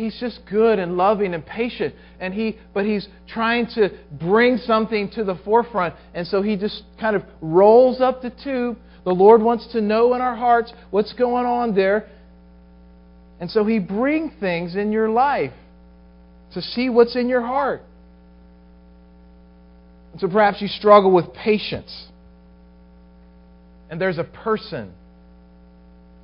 He's 0.00 0.18
just 0.18 0.40
good 0.48 0.78
and 0.78 0.96
loving 0.96 1.34
and 1.34 1.44
patient. 1.44 1.94
And 2.20 2.32
he, 2.32 2.56
but 2.72 2.86
he's 2.86 3.06
trying 3.28 3.66
to 3.74 3.90
bring 4.18 4.56
something 4.56 5.10
to 5.10 5.24
the 5.24 5.34
forefront. 5.44 5.94
And 6.14 6.26
so 6.26 6.40
he 6.40 6.56
just 6.56 6.84
kind 6.98 7.14
of 7.14 7.22
rolls 7.42 8.00
up 8.00 8.22
the 8.22 8.30
tube. 8.30 8.78
The 9.04 9.12
Lord 9.12 9.42
wants 9.42 9.70
to 9.72 9.82
know 9.82 10.14
in 10.14 10.22
our 10.22 10.34
hearts 10.34 10.72
what's 10.90 11.12
going 11.12 11.44
on 11.44 11.74
there. 11.74 12.08
And 13.40 13.50
so 13.50 13.62
he 13.66 13.78
brings 13.78 14.32
things 14.40 14.74
in 14.74 14.90
your 14.90 15.10
life 15.10 15.52
to 16.54 16.62
see 16.62 16.88
what's 16.88 17.14
in 17.14 17.28
your 17.28 17.42
heart. 17.42 17.82
And 20.12 20.20
so 20.22 20.28
perhaps 20.28 20.62
you 20.62 20.68
struggle 20.68 21.12
with 21.12 21.26
patience. 21.34 22.06
And 23.90 24.00
there's 24.00 24.16
a 24.16 24.24
person 24.24 24.94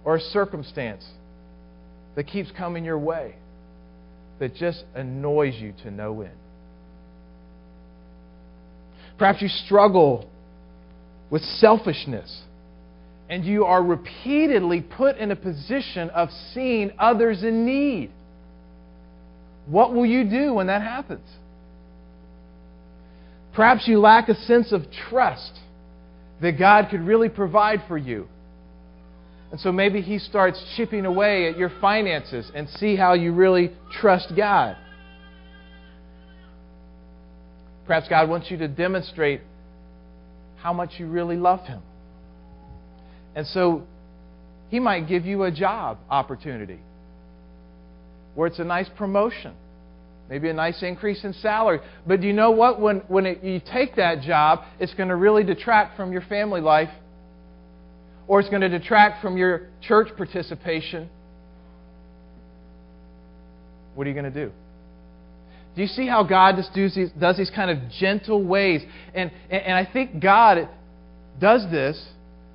or 0.02 0.16
a 0.16 0.20
circumstance 0.20 1.06
that 2.14 2.26
keeps 2.26 2.50
coming 2.56 2.82
your 2.82 2.98
way 2.98 3.34
that 4.38 4.54
just 4.54 4.84
annoys 4.94 5.54
you 5.54 5.72
to 5.82 5.90
no 5.90 6.22
end. 6.22 6.32
Perhaps 9.18 9.40
you 9.40 9.48
struggle 9.48 10.28
with 11.30 11.42
selfishness 11.42 12.42
and 13.28 13.44
you 13.44 13.64
are 13.64 13.82
repeatedly 13.82 14.80
put 14.80 15.16
in 15.16 15.30
a 15.30 15.36
position 15.36 16.10
of 16.10 16.28
seeing 16.52 16.92
others 16.98 17.42
in 17.42 17.66
need. 17.66 18.10
What 19.66 19.92
will 19.94 20.06
you 20.06 20.28
do 20.28 20.54
when 20.54 20.68
that 20.68 20.82
happens? 20.82 21.26
Perhaps 23.54 23.88
you 23.88 23.98
lack 23.98 24.28
a 24.28 24.34
sense 24.34 24.70
of 24.70 24.82
trust 25.08 25.58
that 26.40 26.52
God 26.58 26.88
could 26.90 27.00
really 27.00 27.28
provide 27.28 27.82
for 27.88 27.96
you. 27.96 28.28
And 29.50 29.60
so 29.60 29.70
maybe 29.70 30.00
He 30.00 30.18
starts 30.18 30.62
chipping 30.76 31.06
away 31.06 31.48
at 31.48 31.56
your 31.56 31.70
finances 31.80 32.50
and 32.54 32.68
see 32.68 32.96
how 32.96 33.14
you 33.14 33.32
really 33.32 33.72
trust 33.92 34.32
God. 34.36 34.76
Perhaps 37.86 38.08
God 38.08 38.28
wants 38.28 38.50
you 38.50 38.56
to 38.58 38.68
demonstrate 38.68 39.40
how 40.56 40.72
much 40.72 40.94
you 40.98 41.06
really 41.06 41.36
love 41.36 41.60
Him. 41.60 41.80
And 43.34 43.46
so 43.46 43.82
He 44.68 44.80
might 44.80 45.06
give 45.06 45.24
you 45.24 45.44
a 45.44 45.52
job 45.52 45.98
opportunity 46.10 46.80
where 48.34 48.48
it's 48.48 48.58
a 48.58 48.64
nice 48.64 48.88
promotion 48.96 49.54
maybe 50.28 50.48
a 50.48 50.52
nice 50.52 50.82
increase 50.82 51.24
in 51.24 51.32
salary. 51.34 51.80
But 52.06 52.20
do 52.20 52.26
you 52.26 52.32
know 52.32 52.50
what? 52.50 52.80
When, 52.80 52.98
when 53.08 53.26
it, 53.26 53.42
you 53.42 53.60
take 53.72 53.96
that 53.96 54.22
job, 54.22 54.60
it's 54.78 54.94
going 54.94 55.08
to 55.08 55.16
really 55.16 55.44
detract 55.44 55.96
from 55.96 56.12
your 56.12 56.22
family 56.22 56.60
life, 56.60 56.88
or 58.28 58.40
it's 58.40 58.48
going 58.48 58.62
to 58.62 58.68
detract 58.68 59.22
from 59.22 59.36
your 59.36 59.68
church 59.80 60.08
participation. 60.16 61.08
What 63.94 64.06
are 64.06 64.10
you 64.10 64.14
going 64.14 64.32
to 64.32 64.46
do? 64.46 64.52
Do 65.74 65.82
you 65.82 65.88
see 65.88 66.06
how 66.06 66.22
God 66.22 66.56
just 66.56 66.72
does 66.74 66.94
these, 66.94 67.10
does 67.20 67.36
these 67.36 67.50
kind 67.50 67.70
of 67.70 67.90
gentle 68.00 68.42
ways? 68.42 68.82
And, 69.14 69.30
and, 69.50 69.62
and 69.62 69.74
I 69.74 69.90
think 69.90 70.22
God 70.22 70.68
does 71.38 71.70
this 71.70 72.02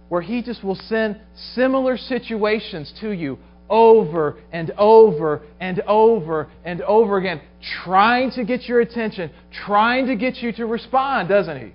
where 0.09 0.21
He 0.21 0.41
just 0.41 0.63
will 0.63 0.75
send 0.75 1.19
similar 1.53 1.97
situations 1.97 2.93
to 2.99 3.11
you 3.11 3.37
over 3.69 4.37
and 4.51 4.71
over 4.71 5.41
and 5.59 5.79
over 5.81 6.49
and 6.65 6.81
over 6.81 7.17
again, 7.17 7.41
trying 7.83 8.31
to 8.31 8.43
get 8.43 8.63
your 8.63 8.81
attention, 8.81 9.31
trying 9.65 10.07
to 10.07 10.15
get 10.15 10.37
you 10.37 10.51
to 10.53 10.65
respond, 10.65 11.29
doesn't 11.29 11.61
He? 11.61 11.71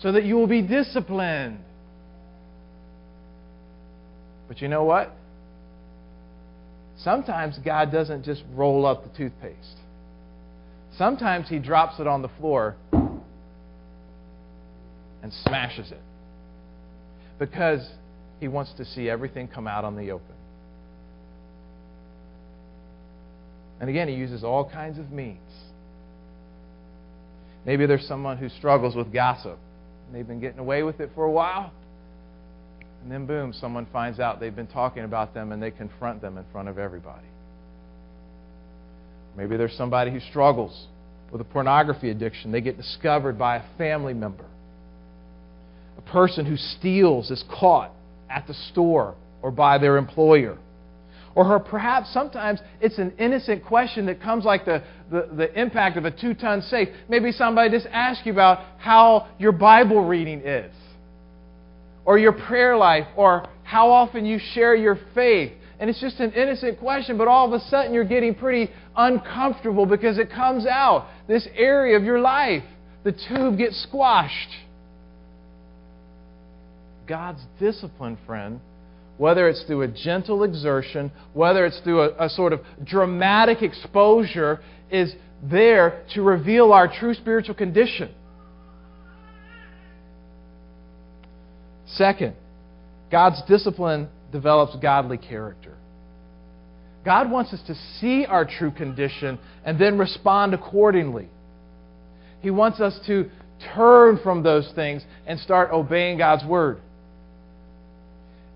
So 0.00 0.12
that 0.12 0.24
you 0.24 0.36
will 0.36 0.46
be 0.46 0.62
disciplined. 0.62 1.58
But 4.52 4.60
you 4.60 4.68
know 4.68 4.84
what? 4.84 5.10
Sometimes 6.98 7.58
God 7.64 7.90
doesn't 7.90 8.22
just 8.22 8.42
roll 8.52 8.84
up 8.84 9.02
the 9.02 9.08
toothpaste. 9.16 9.78
Sometimes 10.98 11.48
He 11.48 11.58
drops 11.58 11.98
it 11.98 12.06
on 12.06 12.20
the 12.20 12.28
floor 12.38 12.76
and 15.22 15.32
smashes 15.46 15.90
it. 15.90 16.02
Because 17.38 17.80
he 18.40 18.48
wants 18.48 18.74
to 18.74 18.84
see 18.84 19.08
everything 19.08 19.48
come 19.48 19.66
out 19.66 19.86
on 19.86 19.96
the 19.96 20.10
open. 20.10 20.34
And 23.80 23.88
again, 23.88 24.06
he 24.06 24.14
uses 24.14 24.44
all 24.44 24.68
kinds 24.68 24.98
of 24.98 25.10
means. 25.10 25.38
Maybe 27.64 27.86
there's 27.86 28.06
someone 28.06 28.36
who 28.36 28.50
struggles 28.50 28.94
with 28.94 29.14
gossip. 29.14 29.58
And 30.06 30.14
they've 30.14 30.28
been 30.28 30.40
getting 30.40 30.58
away 30.58 30.82
with 30.82 31.00
it 31.00 31.08
for 31.14 31.24
a 31.24 31.30
while. 31.30 31.72
And 33.02 33.10
then, 33.10 33.26
boom, 33.26 33.52
someone 33.52 33.86
finds 33.92 34.20
out 34.20 34.38
they've 34.38 34.54
been 34.54 34.66
talking 34.66 35.04
about 35.04 35.34
them 35.34 35.52
and 35.52 35.62
they 35.62 35.70
confront 35.70 36.20
them 36.20 36.38
in 36.38 36.44
front 36.52 36.68
of 36.68 36.78
everybody. 36.78 37.26
Maybe 39.36 39.56
there's 39.56 39.74
somebody 39.74 40.10
who 40.10 40.20
struggles 40.20 40.86
with 41.32 41.40
a 41.40 41.44
pornography 41.44 42.10
addiction. 42.10 42.52
They 42.52 42.60
get 42.60 42.76
discovered 42.76 43.38
by 43.38 43.56
a 43.56 43.62
family 43.78 44.14
member. 44.14 44.44
A 45.98 46.02
person 46.12 46.46
who 46.46 46.56
steals 46.56 47.30
is 47.30 47.42
caught 47.50 47.90
at 48.30 48.46
the 48.46 48.54
store 48.54 49.14
or 49.40 49.50
by 49.50 49.78
their 49.78 49.96
employer. 49.96 50.58
Or 51.34 51.58
perhaps 51.60 52.12
sometimes 52.12 52.60
it's 52.80 52.98
an 52.98 53.14
innocent 53.18 53.64
question 53.64 54.06
that 54.06 54.20
comes 54.20 54.44
like 54.44 54.66
the, 54.66 54.82
the, 55.10 55.28
the 55.34 55.60
impact 55.60 55.96
of 55.96 56.04
a 56.04 56.10
two 56.10 56.34
ton 56.34 56.60
safe. 56.62 56.88
Maybe 57.08 57.32
somebody 57.32 57.70
just 57.70 57.86
asks 57.86 58.26
you 58.26 58.32
about 58.32 58.60
how 58.78 59.28
your 59.38 59.52
Bible 59.52 60.04
reading 60.04 60.40
is, 60.42 60.74
or 62.04 62.18
your 62.18 62.32
prayer 62.32 62.76
life, 62.76 63.06
or 63.16 63.48
how 63.62 63.90
often 63.90 64.26
you 64.26 64.38
share 64.54 64.74
your 64.74 64.98
faith. 65.14 65.52
And 65.78 65.90
it's 65.90 66.00
just 66.00 66.20
an 66.20 66.32
innocent 66.32 66.78
question, 66.78 67.18
but 67.18 67.26
all 67.28 67.46
of 67.46 67.60
a 67.60 67.64
sudden 67.66 67.92
you're 67.92 68.04
getting 68.04 68.34
pretty 68.34 68.72
uncomfortable 68.96 69.86
because 69.86 70.18
it 70.18 70.30
comes 70.30 70.66
out, 70.66 71.08
this 71.26 71.48
area 71.56 71.96
of 71.96 72.04
your 72.04 72.20
life. 72.20 72.62
The 73.04 73.12
tube 73.12 73.58
gets 73.58 73.82
squashed. 73.82 74.50
God's 77.08 77.42
discipline, 77.58 78.16
friend, 78.26 78.60
whether 79.18 79.48
it's 79.48 79.62
through 79.64 79.82
a 79.82 79.88
gentle 79.88 80.44
exertion, 80.44 81.10
whether 81.34 81.66
it's 81.66 81.80
through 81.80 82.02
a, 82.02 82.26
a, 82.26 82.28
sort 82.28 82.52
of 82.52 82.60
dramatic 82.84 83.62
exposure, 83.62 84.60
is 84.90 85.12
there 85.42 86.04
to 86.14 86.22
reveal 86.22 86.72
our 86.72 86.86
true 86.86 87.14
spiritual 87.14 87.54
condition. 87.54 88.14
Second, 91.94 92.34
God's 93.10 93.42
discipline 93.48 94.08
develops 94.32 94.76
godly 94.76 95.18
character. 95.18 95.76
God 97.04 97.30
wants 97.30 97.52
us 97.52 97.60
to 97.66 97.74
see 98.00 98.24
our 98.24 98.44
true 98.44 98.70
condition 98.70 99.38
and 99.64 99.78
then 99.78 99.98
respond 99.98 100.54
accordingly. 100.54 101.28
He 102.40 102.50
wants 102.50 102.80
us 102.80 102.98
to 103.06 103.28
turn 103.74 104.18
from 104.22 104.42
those 104.42 104.70
things 104.74 105.04
and 105.26 105.38
start 105.38 105.70
obeying 105.72 106.18
God's 106.18 106.44
word. 106.44 106.80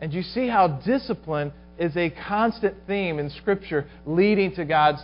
And 0.00 0.12
you 0.12 0.22
see 0.22 0.48
how 0.48 0.80
discipline 0.84 1.52
is 1.78 1.96
a 1.96 2.10
constant 2.28 2.74
theme 2.86 3.18
in 3.18 3.30
Scripture 3.30 3.86
leading 4.06 4.54
to 4.56 4.64
God's 4.64 5.00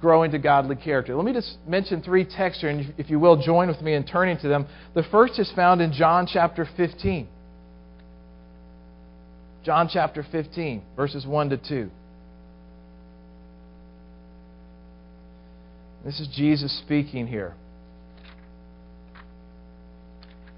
growing 0.00 0.32
to 0.32 0.38
godly 0.38 0.76
character. 0.76 1.14
Let 1.14 1.24
me 1.24 1.32
just 1.32 1.56
mention 1.66 2.02
three 2.02 2.24
texts 2.24 2.60
here, 2.60 2.70
and 2.70 2.92
if 2.98 3.08
you 3.10 3.18
will, 3.18 3.40
join 3.40 3.68
with 3.68 3.80
me 3.80 3.94
in 3.94 4.04
turning 4.04 4.38
to 4.38 4.48
them. 4.48 4.66
The 4.94 5.04
first 5.04 5.38
is 5.38 5.50
found 5.54 5.80
in 5.80 5.92
John 5.92 6.26
chapter 6.30 6.68
15. 6.76 7.28
John 9.64 9.88
chapter 9.90 10.22
15, 10.30 10.82
verses 10.94 11.26
1 11.26 11.48
to 11.50 11.56
2. 11.56 11.90
This 16.04 16.20
is 16.20 16.28
Jesus 16.28 16.78
speaking 16.84 17.26
here. 17.26 17.54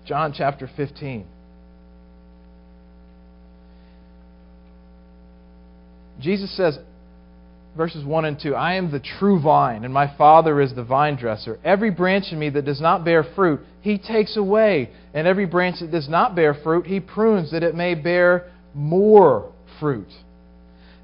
John 0.05 0.35
chapter 0.37 0.69
15. 0.77 1.25
Jesus 6.19 6.57
says, 6.57 6.77
verses 7.77 8.05
1 8.05 8.25
and 8.25 8.40
2 8.40 8.57
I 8.57 8.75
am 8.75 8.90
the 8.90 8.99
true 8.99 9.40
vine, 9.40 9.85
and 9.85 9.95
my 9.95 10.12
Father 10.16 10.61
is 10.61 10.75
the 10.75 10.83
vine 10.83 11.14
dresser. 11.14 11.61
Every 11.64 11.90
branch 11.90 12.33
in 12.33 12.40
me 12.40 12.51
that 12.51 12.64
does 12.64 12.81
not 12.81 13.05
bear 13.05 13.23
fruit, 13.23 13.61
he 13.83 13.99
takes 13.99 14.37
away. 14.37 14.90
And 15.14 15.29
every 15.29 15.47
branch 15.47 15.77
that 15.79 15.92
does 15.92 16.09
not 16.09 16.35
bear 16.35 16.55
fruit, 16.55 16.87
he 16.87 16.99
prunes 16.99 17.53
that 17.53 17.62
it 17.62 17.77
may 17.77 17.95
bear 17.95 18.51
more 18.77 19.53
fruit. 19.81 20.09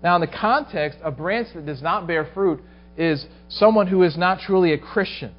Now, 0.02 0.16
in 0.16 0.20
the 0.20 0.26
context, 0.26 0.98
a 1.02 1.10
branch 1.10 1.48
that 1.54 1.64
does 1.64 1.80
not 1.80 2.06
bear 2.06 2.28
fruit 2.34 2.60
is 2.96 3.24
someone 3.48 3.86
who 3.86 4.02
is 4.02 4.16
not 4.16 4.40
truly 4.40 4.72
a 4.72 4.78
Christian. 4.78 5.32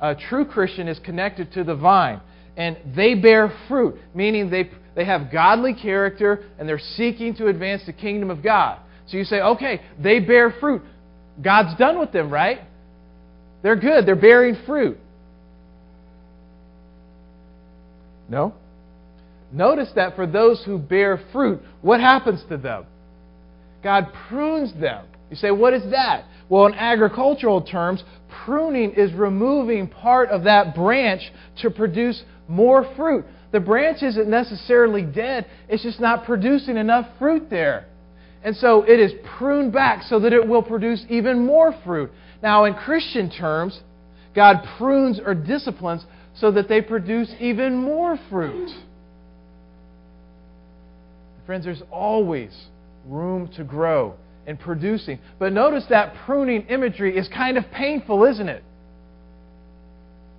A 0.00 0.14
true 0.14 0.44
Christian 0.44 0.86
is 0.86 0.98
connected 0.98 1.52
to 1.54 1.64
the 1.64 1.74
vine, 1.74 2.20
and 2.56 2.76
they 2.94 3.14
bear 3.14 3.52
fruit, 3.68 3.96
meaning 4.14 4.50
they, 4.50 4.70
they 4.94 5.04
have 5.04 5.32
godly 5.32 5.74
character 5.74 6.44
and 6.58 6.68
they're 6.68 6.78
seeking 6.78 7.34
to 7.36 7.46
advance 7.46 7.82
the 7.86 7.92
kingdom 7.92 8.30
of 8.30 8.42
God. 8.42 8.80
So 9.06 9.16
you 9.16 9.24
say, 9.24 9.40
okay, 9.40 9.80
they 10.02 10.20
bear 10.20 10.54
fruit. 10.60 10.82
God's 11.42 11.78
done 11.78 11.98
with 11.98 12.12
them, 12.12 12.30
right? 12.30 12.60
They're 13.62 13.76
good. 13.76 14.06
They're 14.06 14.16
bearing 14.16 14.56
fruit. 14.66 14.98
No? 18.28 18.54
Notice 19.52 19.90
that 19.94 20.14
for 20.14 20.26
those 20.26 20.62
who 20.64 20.78
bear 20.78 21.20
fruit, 21.32 21.60
what 21.80 22.00
happens 22.00 22.42
to 22.48 22.56
them? 22.56 22.86
God 23.82 24.08
prunes 24.28 24.72
them. 24.78 25.06
You 25.30 25.36
say, 25.36 25.50
what 25.50 25.74
is 25.74 25.90
that? 25.90 26.24
Well, 26.48 26.66
in 26.66 26.74
agricultural 26.74 27.62
terms, 27.62 28.02
pruning 28.44 28.92
is 28.92 29.12
removing 29.12 29.88
part 29.88 30.30
of 30.30 30.44
that 30.44 30.74
branch 30.74 31.22
to 31.62 31.70
produce 31.70 32.22
more 32.48 32.90
fruit. 32.96 33.24
The 33.52 33.60
branch 33.60 34.02
isn't 34.02 34.28
necessarily 34.28 35.02
dead, 35.02 35.46
it's 35.68 35.82
just 35.82 36.00
not 36.00 36.24
producing 36.24 36.76
enough 36.76 37.06
fruit 37.18 37.48
there. 37.48 37.86
And 38.42 38.54
so 38.56 38.82
it 38.82 39.00
is 39.00 39.12
pruned 39.38 39.72
back 39.72 40.02
so 40.02 40.20
that 40.20 40.32
it 40.32 40.46
will 40.46 40.62
produce 40.62 41.04
even 41.08 41.44
more 41.44 41.74
fruit. 41.84 42.10
Now, 42.42 42.64
in 42.64 42.74
Christian 42.74 43.30
terms, 43.30 43.80
God 44.34 44.58
prunes 44.76 45.18
or 45.24 45.34
disciplines 45.34 46.04
so 46.36 46.52
that 46.52 46.68
they 46.68 46.80
produce 46.80 47.32
even 47.40 47.76
more 47.76 48.18
fruit. 48.30 48.70
Friends, 51.48 51.64
there's 51.64 51.82
always 51.90 52.54
room 53.06 53.48
to 53.56 53.64
grow 53.64 54.12
in 54.46 54.58
producing. 54.58 55.18
But 55.38 55.54
notice 55.54 55.82
that 55.88 56.12
pruning 56.26 56.66
imagery 56.66 57.16
is 57.16 57.26
kind 57.28 57.56
of 57.56 57.64
painful, 57.70 58.26
isn't 58.26 58.50
it? 58.50 58.62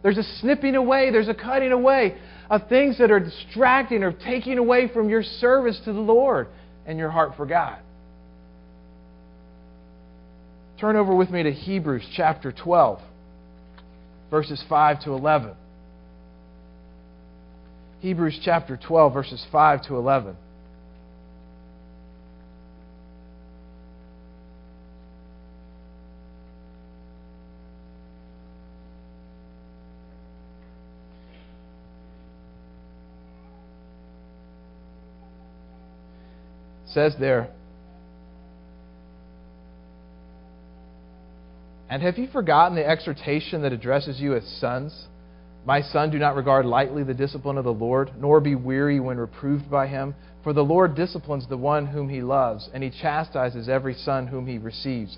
There's 0.04 0.20
a 0.20 0.24
snipping 0.40 0.76
away, 0.76 1.10
there's 1.10 1.28
a 1.28 1.34
cutting 1.34 1.72
away 1.72 2.16
of 2.52 2.70
things 2.70 3.00
that 3.00 3.10
are 3.10 3.20
distracting 3.20 4.04
or 4.04 4.12
taking 4.12 4.60
away 4.60 4.88
from 4.88 5.10
your 5.10 5.24
service 5.24 5.82
to 5.86 5.94
the 5.94 6.00
Lord 6.00 6.48
and 6.86 7.00
your 7.00 7.10
heart 7.10 7.32
for 7.36 7.48
God. 7.48 7.80
Turn 10.80 10.96
over 10.96 11.16
with 11.16 11.32
me 11.32 11.42
to 11.42 11.52
Hebrews 11.52 12.06
chapter 12.16 12.52
12, 12.52 13.00
verses 14.30 14.64
5 14.70 15.04
to 15.06 15.14
11. 15.14 15.56
Hebrews 18.02 18.40
chapter 18.46 18.78
12, 18.78 19.12
verses 19.12 19.44
5 19.52 19.88
to 19.88 19.96
11. 19.96 20.36
Says 36.94 37.16
there, 37.20 37.50
And 41.90 42.04
have 42.04 42.20
you 42.20 42.28
forgotten 42.28 42.76
the 42.76 42.88
exhortation 42.88 43.64
that 43.64 43.74
addresses 43.74 44.20
you 44.20 44.36
as 44.36 44.44
sons? 44.60 45.08
My 45.66 45.82
son, 45.82 46.12
do 46.12 46.20
not 46.20 46.36
regard 46.36 46.66
lightly 46.66 47.04
the 47.04 47.14
discipline 47.14 47.58
of 47.58 47.64
the 47.64 47.74
Lord, 47.74 48.12
nor 48.20 48.40
be 48.40 48.56
weary 48.56 49.00
when 49.00 49.18
reproved 49.18 49.70
by 49.70 49.88
him. 49.88 50.16
For 50.44 50.54
the 50.54 50.64
Lord 50.64 50.96
disciplines 50.96 51.48
the 51.48 51.58
one 51.58 51.88
whom 51.88 52.08
he 52.08 52.22
loves, 52.22 52.70
and 52.74 52.84
he 52.84 52.92
chastises 52.92 53.68
every 53.68 53.96
son 53.96 54.28
whom 54.28 54.48
he 54.48 54.58
receives. 54.58 55.18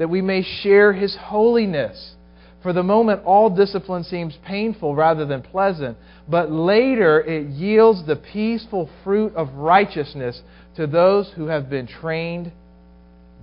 that 0.00 0.08
we 0.08 0.22
may 0.22 0.42
share 0.62 0.94
His 0.94 1.14
holiness. 1.14 2.14
For 2.62 2.72
the 2.72 2.82
moment, 2.82 3.22
all 3.26 3.50
discipline 3.50 4.02
seems 4.02 4.34
painful 4.46 4.94
rather 4.94 5.26
than 5.26 5.42
pleasant, 5.42 5.98
but 6.26 6.50
later 6.50 7.20
it 7.20 7.48
yields 7.48 8.06
the 8.06 8.16
peaceful 8.16 8.88
fruit 9.04 9.34
of 9.34 9.52
righteousness 9.52 10.40
to 10.76 10.86
those 10.86 11.30
who 11.36 11.48
have 11.48 11.68
been 11.68 11.86
trained 11.86 12.50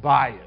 by 0.01 0.29
it. 0.29 0.46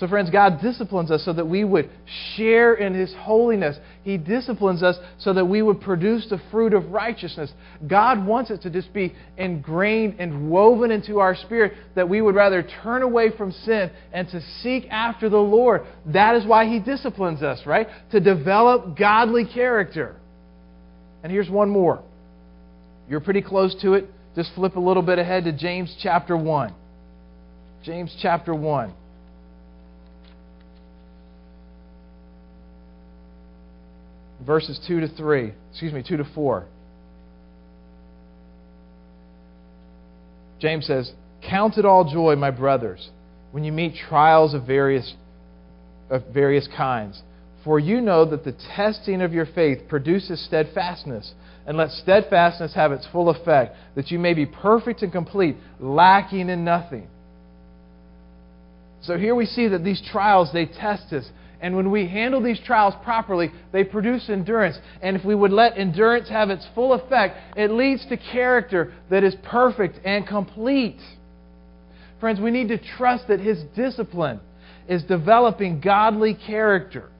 So, 0.00 0.08
friends, 0.08 0.30
God 0.30 0.62
disciplines 0.62 1.10
us 1.10 1.26
so 1.26 1.34
that 1.34 1.46
we 1.46 1.62
would 1.62 1.90
share 2.34 2.72
in 2.72 2.94
His 2.94 3.12
holiness. 3.18 3.76
He 4.02 4.16
disciplines 4.16 4.82
us 4.82 4.96
so 5.18 5.34
that 5.34 5.44
we 5.44 5.60
would 5.60 5.82
produce 5.82 6.26
the 6.30 6.40
fruit 6.50 6.72
of 6.72 6.90
righteousness. 6.90 7.52
God 7.86 8.26
wants 8.26 8.50
it 8.50 8.62
to 8.62 8.70
just 8.70 8.94
be 8.94 9.12
ingrained 9.36 10.16
and 10.18 10.50
woven 10.50 10.90
into 10.90 11.18
our 11.18 11.36
spirit 11.36 11.74
that 11.96 12.08
we 12.08 12.22
would 12.22 12.34
rather 12.34 12.66
turn 12.82 13.02
away 13.02 13.28
from 13.36 13.52
sin 13.52 13.90
and 14.10 14.26
to 14.30 14.40
seek 14.62 14.86
after 14.90 15.28
the 15.28 15.36
Lord. 15.36 15.82
That 16.06 16.34
is 16.34 16.46
why 16.46 16.64
He 16.64 16.80
disciplines 16.80 17.42
us, 17.42 17.66
right? 17.66 17.86
To 18.12 18.20
develop 18.20 18.96
godly 18.96 19.44
character. 19.44 20.16
And 21.22 21.30
here's 21.30 21.50
one 21.50 21.68
more. 21.68 22.02
You're 23.06 23.20
pretty 23.20 23.42
close 23.42 23.76
to 23.82 23.92
it. 23.92 24.06
Just 24.34 24.50
flip 24.54 24.76
a 24.76 24.80
little 24.80 25.02
bit 25.02 25.18
ahead 25.18 25.44
to 25.44 25.52
James 25.52 25.94
chapter 26.02 26.38
1. 26.38 26.74
James 27.84 28.16
chapter 28.22 28.54
1. 28.54 28.94
Verses 34.44 34.80
2 34.86 35.00
to 35.00 35.08
3, 35.08 35.52
excuse 35.70 35.92
me, 35.92 36.02
2 36.06 36.16
to 36.18 36.24
4. 36.34 36.66
James 40.58 40.86
says, 40.86 41.12
Count 41.48 41.78
it 41.78 41.84
all 41.84 42.10
joy, 42.10 42.36
my 42.36 42.50
brothers, 42.50 43.10
when 43.52 43.64
you 43.64 43.72
meet 43.72 43.94
trials 44.08 44.54
of 44.54 44.66
various, 44.66 45.14
of 46.10 46.22
various 46.32 46.68
kinds. 46.76 47.22
For 47.64 47.78
you 47.78 48.00
know 48.00 48.24
that 48.24 48.44
the 48.44 48.54
testing 48.74 49.22
of 49.22 49.32
your 49.32 49.46
faith 49.46 49.88
produces 49.88 50.44
steadfastness. 50.46 51.34
And 51.66 51.76
let 51.76 51.90
steadfastness 51.90 52.74
have 52.74 52.90
its 52.90 53.06
full 53.12 53.28
effect, 53.28 53.76
that 53.94 54.10
you 54.10 54.18
may 54.18 54.34
be 54.34 54.46
perfect 54.46 55.02
and 55.02 55.12
complete, 55.12 55.56
lacking 55.78 56.48
in 56.48 56.64
nothing. 56.64 57.06
So 59.02 59.16
here 59.16 59.34
we 59.34 59.46
see 59.46 59.68
that 59.68 59.84
these 59.84 60.02
trials, 60.10 60.50
they 60.52 60.66
test 60.66 61.12
us. 61.12 61.28
And 61.62 61.76
when 61.76 61.90
we 61.90 62.06
handle 62.06 62.42
these 62.42 62.60
trials 62.64 62.94
properly, 63.04 63.50
they 63.72 63.84
produce 63.84 64.30
endurance. 64.30 64.78
And 65.02 65.16
if 65.16 65.24
we 65.24 65.34
would 65.34 65.52
let 65.52 65.76
endurance 65.76 66.28
have 66.28 66.48
its 66.50 66.66
full 66.74 66.94
effect, 66.94 67.36
it 67.56 67.70
leads 67.70 68.06
to 68.06 68.16
character 68.16 68.94
that 69.10 69.24
is 69.24 69.34
perfect 69.42 69.98
and 70.04 70.26
complete. 70.26 71.00
Friends, 72.18 72.40
we 72.40 72.50
need 72.50 72.68
to 72.68 72.78
trust 72.78 73.28
that 73.28 73.40
His 73.40 73.62
discipline 73.76 74.40
is 74.88 75.02
developing 75.04 75.80
godly 75.80 76.34
character. 76.34 77.10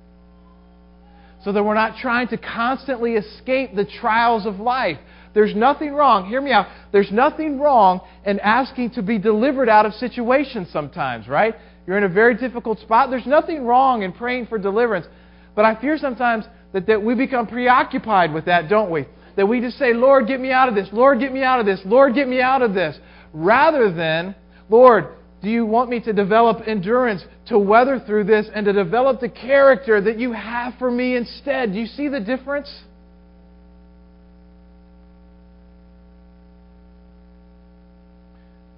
so 1.45 1.53
that 1.53 1.63
we're 1.65 1.75
not 1.75 1.97
trying 1.97 2.29
to 2.29 2.37
constantly 2.37 3.15
escape 3.15 3.75
the 3.75 3.85
trials 3.85 4.47
of 4.47 4.61
life. 4.61 4.99
There's 5.33 5.55
nothing 5.55 5.93
wrong, 5.95 6.29
hear 6.29 6.41
me 6.41 6.53
out, 6.53 6.67
there's 6.93 7.11
nothing 7.13 7.61
wrong 7.61 8.01
in 8.27 8.41
asking 8.41 8.91
to 8.91 9.03
be 9.03 9.19
delivered 9.19 9.69
out 9.69 9.87
of 9.87 9.95
situations 9.95 10.69
sometimes, 10.73 11.29
right? 11.29 11.55
You're 11.87 11.99
in 11.99 12.05
a 12.05 12.09
very 12.09 12.35
difficult 12.35 12.79
spot. 12.81 13.11
There's 13.11 13.27
nothing 13.27 13.65
wrong 13.65 14.03
in 14.03 14.13
praying 14.13 14.47
for 14.47 14.59
deliverance. 14.59 15.07
But 15.55 15.65
I 15.65 15.81
fear 15.81 15.99
sometimes 15.99 16.45
that, 16.73 16.87
that 16.87 17.03
we 17.03 17.15
become 17.15 17.47
preoccupied 17.47 18.33
with 18.33 18.45
that, 18.47 18.69
don't 18.69 18.91
we? 18.91 19.07
That 19.37 19.47
we 19.47 19.61
just 19.61 19.79
say, 19.79 19.93
Lord, 19.93 20.27
get 20.27 20.41
me 20.41 20.51
out 20.53 20.69
of 20.69 20.75
this. 20.75 20.89
Lord, 20.93 21.21
get 21.21 21.33
me 21.33 21.43
out 21.43 21.61
of 21.61 21.67
this. 21.67 21.81
Lord, 21.85 22.15
get 22.15 22.29
me 22.29 22.41
out 22.41 22.63
of 22.63 22.75
this. 22.75 22.99
Rather 23.33 23.93
than, 23.93 24.35
Lord, 24.69 25.09
do 25.43 25.49
you 25.49 25.65
want 25.65 25.89
me 25.89 26.01
to 26.01 26.13
develop 26.13 26.63
endurance 26.67 27.25
to 27.47 27.59
weather 27.59 27.99
through 27.99 28.25
this 28.25 28.47
and 28.55 28.67
to 28.67 28.73
develop 28.73 29.21
the 29.21 29.29
character 29.29 30.01
that 30.01 30.19
you 30.19 30.33
have 30.33 30.75
for 30.79 30.91
me 30.91 31.17
instead? 31.17 31.73
Do 31.73 31.79
you 31.79 31.87
see 31.87 32.09
the 32.09 32.21
difference? 32.21 32.71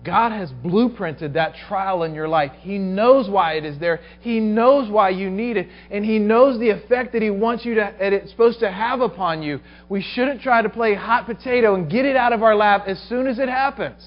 God 0.05 0.33
has 0.33 0.51
blueprinted 0.51 1.35
that 1.35 1.55
trial 1.69 2.03
in 2.03 2.15
your 2.15 2.27
life. 2.27 2.51
He 2.61 2.79
knows 2.79 3.31
why 3.31 3.55
it 3.55 3.65
is 3.65 3.79
there. 3.79 4.01
He 4.21 4.41
knows 4.41 4.91
why 4.91 5.11
you 5.11 5.31
need 5.31 5.57
it. 5.57 5.69
And 5.91 6.05
He 6.05 6.19
knows 6.19 6.59
the 6.59 6.71
effect 6.71 7.13
that 7.13 7.23
He 7.23 7.31
wants 7.31 7.65
you 7.65 7.75
to, 7.75 7.95
that 7.99 8.13
it's 8.13 8.31
supposed 8.31 8.61
to 8.61 8.71
have 8.71 9.01
upon 9.01 9.43
you. 9.43 9.61
We 9.89 10.03
shouldn't 10.03 10.43
try 10.43 10.63
to 10.63 10.69
play 10.69 10.95
hot 10.95 11.27
potato 11.27 11.75
and 11.75 11.91
get 11.91 12.05
it 12.05 12.17
out 12.17 12.33
of 12.33 12.43
our 12.43 12.57
lap 12.57 12.85
as 12.87 13.01
soon 13.09 13.29
as 13.29 13.39
it 13.39 13.49
happens. 13.49 14.05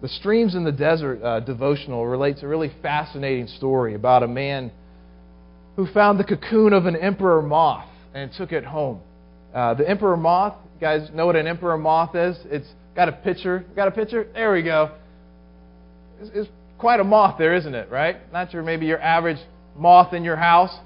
The 0.00 0.08
Streams 0.08 0.54
in 0.54 0.64
the 0.64 0.72
Desert 0.72 1.22
uh, 1.22 1.40
devotional 1.40 2.06
relates 2.06 2.42
a 2.42 2.48
really 2.48 2.70
fascinating 2.82 3.46
story 3.46 3.94
about 3.94 4.22
a 4.22 4.28
man 4.28 4.70
who 5.76 5.86
found 5.86 6.20
the 6.20 6.24
cocoon 6.24 6.72
of 6.72 6.86
an 6.86 6.96
emperor 6.96 7.42
moth 7.42 7.88
and 8.14 8.30
took 8.32 8.52
it 8.52 8.64
home. 8.64 9.00
Uh, 9.54 9.74
the 9.74 9.88
emperor 9.88 10.16
moth 10.16 10.54
guys 10.84 11.08
know 11.14 11.24
what 11.24 11.34
an 11.34 11.46
emperor 11.46 11.78
moth 11.78 12.14
is? 12.14 12.36
It's 12.50 12.68
got 12.94 13.08
a 13.08 13.12
picture. 13.12 13.64
Got 13.74 13.88
a 13.88 13.90
picture? 13.90 14.28
There 14.34 14.52
we 14.52 14.62
go. 14.62 14.94
It's, 16.20 16.30
it's 16.34 16.50
quite 16.76 17.00
a 17.00 17.04
moth 17.04 17.38
there, 17.38 17.54
isn't 17.54 17.74
it? 17.74 17.88
Right? 17.90 18.16
Not 18.34 18.52
your 18.52 18.62
maybe 18.62 18.84
your 18.84 19.00
average 19.00 19.38
moth 19.78 20.12
in 20.12 20.22
your 20.22 20.36
house. 20.36 20.76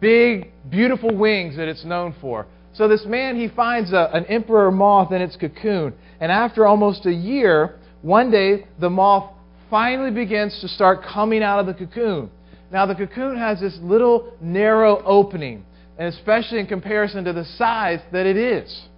Big, 0.00 0.52
beautiful 0.68 1.16
wings 1.16 1.56
that 1.56 1.66
it's 1.66 1.82
known 1.82 2.14
for. 2.20 2.46
So 2.74 2.88
this 2.88 3.06
man 3.06 3.36
he 3.36 3.48
finds 3.48 3.94
a, 3.94 4.10
an 4.12 4.26
emperor 4.26 4.70
moth 4.70 5.12
in 5.12 5.22
its 5.22 5.36
cocoon, 5.36 5.94
and 6.20 6.30
after 6.30 6.66
almost 6.66 7.06
a 7.06 7.12
year, 7.12 7.78
one 8.02 8.30
day 8.30 8.66
the 8.80 8.90
moth 8.90 9.32
finally 9.70 10.10
begins 10.10 10.58
to 10.60 10.68
start 10.68 11.02
coming 11.02 11.42
out 11.42 11.58
of 11.58 11.64
the 11.64 11.72
cocoon. 11.72 12.30
Now 12.70 12.84
the 12.84 12.94
cocoon 12.94 13.38
has 13.38 13.60
this 13.60 13.78
little 13.80 14.34
narrow 14.42 15.02
opening, 15.04 15.64
and 15.98 16.08
especially 16.14 16.58
in 16.58 16.66
comparison 16.66 17.24
to 17.24 17.32
the 17.32 17.46
size 17.56 18.00
that 18.12 18.26
it 18.26 18.36
is 18.36 18.88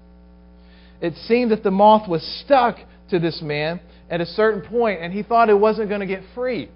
it 1.04 1.14
seemed 1.26 1.50
that 1.50 1.62
the 1.62 1.70
moth 1.70 2.08
was 2.08 2.22
stuck 2.44 2.78
to 3.10 3.18
this 3.18 3.42
man 3.42 3.78
at 4.08 4.22
a 4.22 4.26
certain 4.26 4.62
point, 4.62 5.02
and 5.02 5.12
he 5.12 5.22
thought 5.22 5.50
it 5.50 5.58
wasn't 5.58 5.90
going 5.90 6.00
to 6.00 6.06
get 6.06 6.22
free. 6.34 6.70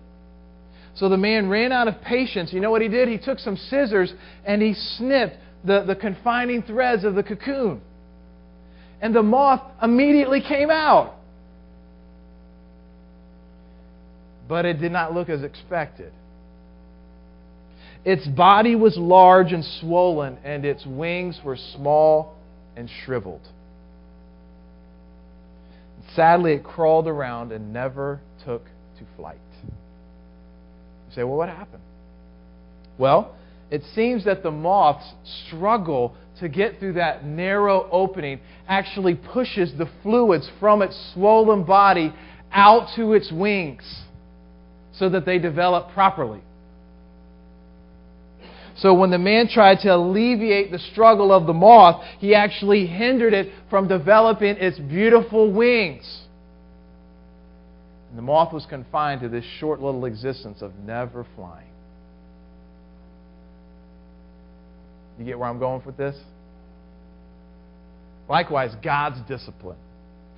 So 0.97 1.09
the 1.09 1.17
man 1.17 1.49
ran 1.49 1.73
out 1.73 1.88
of 1.88 2.03
patience. 2.03 2.53
You 2.53 2.61
know 2.61 2.71
what 2.71 2.83
he 2.83 2.88
did? 2.88 3.09
He 3.09 3.17
took 3.17 3.38
some 3.38 3.57
scissors 3.57 4.12
and 4.45 4.61
he 4.61 4.75
snipped 4.75 5.37
the, 5.64 5.83
the 5.87 5.97
confining 5.97 6.62
threads 6.62 7.05
of 7.05 7.14
the 7.14 7.23
cocoon. 7.23 7.81
And 9.01 9.14
the 9.14 9.23
moth 9.23 9.62
immediately 9.83 10.43
came 10.47 10.71
out. 10.71 11.14
But 14.47 14.67
it 14.67 14.75
did 14.75 14.93
not 14.93 15.14
look 15.14 15.31
as 15.31 15.43
expected. 15.43 16.12
Its 18.05 18.27
body 18.27 18.75
was 18.75 18.97
large 18.99 19.53
and 19.53 19.64
swollen, 19.81 20.37
and 20.45 20.64
its 20.64 20.85
wings 20.85 21.41
were 21.45 21.57
small 21.75 22.37
and 22.77 22.91
shriveled. 23.05 23.47
Sadly, 26.14 26.53
it 26.53 26.64
crawled 26.64 27.07
around 27.07 27.53
and 27.53 27.73
never 27.73 28.21
took 28.44 28.64
to 28.64 29.05
flight. 29.16 29.38
You 29.62 31.14
say, 31.14 31.23
well, 31.23 31.37
what 31.37 31.49
happened? 31.49 31.83
Well, 32.99 33.35
it 33.71 33.83
seems 33.94 34.25
that 34.25 34.42
the 34.42 34.51
moth's 34.51 35.12
struggle 35.47 36.14
to 36.40 36.49
get 36.49 36.79
through 36.79 36.94
that 36.94 37.25
narrow 37.25 37.88
opening 37.90 38.40
actually 38.66 39.14
pushes 39.14 39.73
the 39.77 39.88
fluids 40.03 40.49
from 40.59 40.83
its 40.83 41.12
swollen 41.14 41.64
body 41.64 42.12
out 42.53 42.88
to 42.97 43.12
its 43.12 43.31
wings 43.31 44.03
so 44.92 45.09
that 45.11 45.27
they 45.27 45.38
develop 45.38 45.92
properly. 45.92 46.40
So 48.79 48.95
when 48.95 49.11
the 49.11 49.19
man 49.19 49.49
tried 49.49 49.81
to 49.81 49.95
alleviate 49.95 50.71
the 50.71 50.79
struggle 50.79 51.33
of 51.33 51.47
the 51.47 51.53
moth, 51.53 52.05
he 52.21 52.35
actually 52.35 52.87
hindered 52.87 53.35
it 53.35 53.53
from 53.71 53.88
developing 53.88 54.57
its 54.57 54.79
beautiful 54.79 55.53
wings. 55.53 56.27
And 58.09 58.17
the 58.17 58.23
moth 58.23 58.53
was 58.53 58.67
confined 58.67 59.21
to 59.23 59.29
this 59.29 59.45
short 59.59 59.81
little 59.81 60.05
existence 60.05 60.62
of 60.62 60.75
never 60.77 61.27
flying. 61.35 61.67
You 65.19 65.25
get 65.25 65.38
where 65.38 65.49
I'm 65.49 65.59
going 65.59 65.83
with 65.85 65.97
this? 65.97 66.17
Likewise, 68.29 68.75
God's 68.83 69.21
discipline 69.29 69.79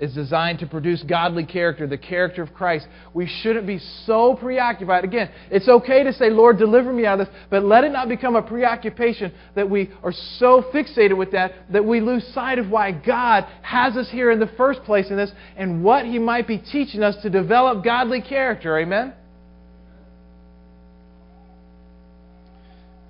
is 0.01 0.15
designed 0.15 0.59
to 0.61 0.67
produce 0.67 1.03
godly 1.03 1.45
character, 1.45 1.87
the 1.87 1.99
character 1.99 2.43
of 2.43 2.55
Christ. 2.55 2.87
We 3.13 3.27
shouldn't 3.43 3.67
be 3.67 3.79
so 4.07 4.35
preoccupied. 4.35 5.05
Again, 5.05 5.31
it's 5.51 5.69
okay 5.69 6.03
to 6.03 6.13
say, 6.13 6.31
Lord, 6.31 6.59
deliver 6.59 6.93
me 6.93 7.05
out 7.05 7.21
of 7.21 7.27
this, 7.27 7.37
but 7.51 7.65
let 7.65 7.85
it 7.85 7.93
not 7.93 8.09
become 8.09 8.35
a 8.35 8.43
preoccupation 8.43 9.33
that 9.55 9.69
we 9.69 9.91
are 10.03 10.13
so 10.39 10.65
fixated 10.75 11.17
with 11.17 11.33
that 11.33 11.53
that 11.71 11.85
we 11.85 12.01
lose 12.01 12.27
sight 12.35 12.59
of 12.59 12.71
why 12.71 12.93
God 12.93 13.45
has 13.63 13.97
us 13.97 14.09
here 14.11 14.31
in 14.31 14.41
the 14.41 14.51
first 14.57 14.83
place 14.85 15.11
in 15.11 15.17
this 15.17 15.31
and 15.57 15.85
what 15.85 16.07
He 16.07 16.19
might 16.19 16.49
be 16.49 16.57
teaching 16.57 17.03
us 17.03 17.17
to 17.23 17.29
develop 17.31 17.85
godly 17.85 18.23
character. 18.23 18.79
Amen? 18.79 19.13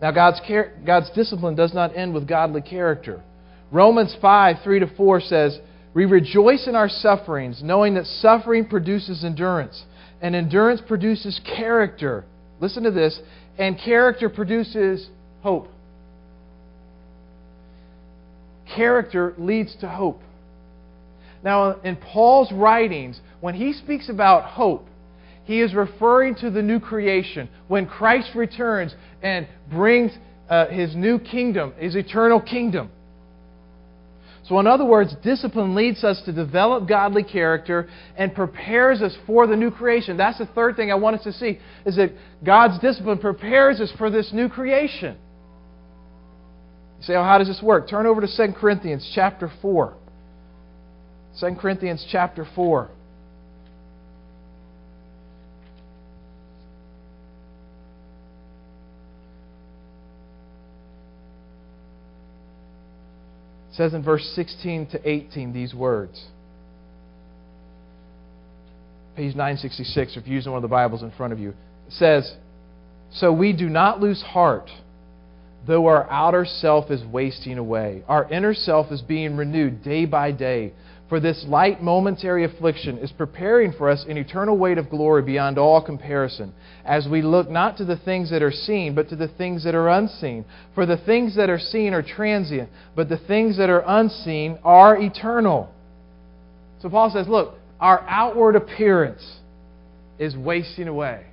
Now, 0.02 0.10
God's, 0.12 0.40
God's 0.84 1.10
discipline 1.10 1.54
does 1.54 1.74
not 1.74 1.94
end 1.94 2.14
with 2.14 2.26
godly 2.26 2.62
character. 2.62 3.22
Romans 3.70 4.16
5 4.20 4.56
3 4.64 4.80
to 4.80 4.96
4 4.96 5.20
says, 5.20 5.58
we 5.94 6.04
rejoice 6.04 6.66
in 6.68 6.76
our 6.76 6.88
sufferings, 6.88 7.62
knowing 7.62 7.94
that 7.94 8.06
suffering 8.06 8.64
produces 8.64 9.24
endurance, 9.24 9.84
and 10.20 10.36
endurance 10.36 10.80
produces 10.86 11.40
character. 11.44 12.24
Listen 12.60 12.84
to 12.84 12.90
this, 12.90 13.18
and 13.58 13.78
character 13.78 14.28
produces 14.28 15.08
hope. 15.42 15.68
Character 18.74 19.34
leads 19.36 19.74
to 19.80 19.88
hope. 19.88 20.20
Now, 21.42 21.80
in 21.80 21.96
Paul's 21.96 22.52
writings, 22.52 23.18
when 23.40 23.54
he 23.54 23.72
speaks 23.72 24.08
about 24.08 24.44
hope, 24.44 24.86
he 25.44 25.60
is 25.60 25.74
referring 25.74 26.36
to 26.36 26.50
the 26.50 26.62
new 26.62 26.78
creation. 26.78 27.48
When 27.66 27.86
Christ 27.86 28.30
returns 28.36 28.94
and 29.22 29.48
brings 29.72 30.12
uh, 30.48 30.66
his 30.66 30.94
new 30.94 31.18
kingdom, 31.18 31.72
his 31.78 31.96
eternal 31.96 32.40
kingdom. 32.40 32.90
So, 34.50 34.58
in 34.58 34.66
other 34.66 34.84
words, 34.84 35.14
discipline 35.22 35.76
leads 35.76 36.02
us 36.02 36.20
to 36.24 36.32
develop 36.32 36.88
godly 36.88 37.22
character 37.22 37.88
and 38.16 38.34
prepares 38.34 39.00
us 39.00 39.16
for 39.24 39.46
the 39.46 39.54
new 39.54 39.70
creation. 39.70 40.16
That's 40.16 40.38
the 40.38 40.46
third 40.46 40.74
thing 40.74 40.90
I 40.90 40.96
want 40.96 41.14
us 41.14 41.22
to 41.22 41.32
see 41.32 41.60
is 41.86 41.94
that 41.94 42.10
God's 42.44 42.80
discipline 42.80 43.18
prepares 43.18 43.80
us 43.80 43.92
for 43.96 44.10
this 44.10 44.32
new 44.32 44.48
creation. 44.48 45.16
You 46.98 47.04
say, 47.04 47.14
oh, 47.14 47.22
how 47.22 47.38
does 47.38 47.46
this 47.46 47.62
work? 47.62 47.88
Turn 47.88 48.06
over 48.06 48.20
to 48.20 48.26
2 48.26 48.54
Corinthians 48.54 49.08
chapter 49.14 49.52
4. 49.62 49.94
2 51.38 51.46
Corinthians 51.60 52.04
chapter 52.10 52.44
4. 52.56 52.90
Says 63.72 63.94
in 63.94 64.02
verse 64.02 64.24
16 64.34 64.88
to 64.88 65.08
18 65.08 65.52
these 65.52 65.74
words. 65.74 66.26
Page 69.16 69.34
966, 69.34 70.16
if 70.16 70.26
you're 70.26 70.34
using 70.34 70.52
one 70.52 70.58
of 70.58 70.62
the 70.62 70.68
Bibles 70.68 71.02
in 71.02 71.10
front 71.12 71.32
of 71.32 71.38
you. 71.38 71.50
It 71.50 71.92
says, 71.92 72.36
So 73.12 73.32
we 73.32 73.52
do 73.52 73.68
not 73.68 74.00
lose 74.00 74.22
heart, 74.22 74.70
though 75.66 75.86
our 75.86 76.08
outer 76.10 76.44
self 76.44 76.90
is 76.90 77.04
wasting 77.04 77.58
away. 77.58 78.02
Our 78.08 78.30
inner 78.30 78.54
self 78.54 78.90
is 78.90 79.02
being 79.02 79.36
renewed 79.36 79.82
day 79.82 80.04
by 80.06 80.32
day. 80.32 80.72
For 81.10 81.18
this 81.18 81.44
light 81.48 81.82
momentary 81.82 82.44
affliction 82.44 82.96
is 82.98 83.10
preparing 83.10 83.72
for 83.72 83.90
us 83.90 84.04
an 84.08 84.16
eternal 84.16 84.56
weight 84.56 84.78
of 84.78 84.88
glory 84.88 85.22
beyond 85.22 85.58
all 85.58 85.84
comparison, 85.84 86.54
as 86.84 87.08
we 87.10 87.20
look 87.20 87.50
not 87.50 87.76
to 87.78 87.84
the 87.84 87.96
things 87.96 88.30
that 88.30 88.42
are 88.42 88.52
seen, 88.52 88.94
but 88.94 89.08
to 89.08 89.16
the 89.16 89.26
things 89.26 89.64
that 89.64 89.74
are 89.74 89.88
unseen. 89.88 90.44
For 90.72 90.86
the 90.86 90.98
things 90.98 91.34
that 91.34 91.50
are 91.50 91.58
seen 91.58 91.94
are 91.94 92.02
transient, 92.02 92.70
but 92.94 93.08
the 93.08 93.18
things 93.18 93.58
that 93.58 93.68
are 93.68 93.82
unseen 93.84 94.60
are 94.62 94.96
eternal. 95.02 95.74
So 96.80 96.88
Paul 96.88 97.10
says, 97.10 97.26
look, 97.26 97.56
our 97.80 98.06
outward 98.08 98.54
appearance 98.54 99.40
is 100.20 100.36
wasting 100.36 100.86
away. 100.86 101.26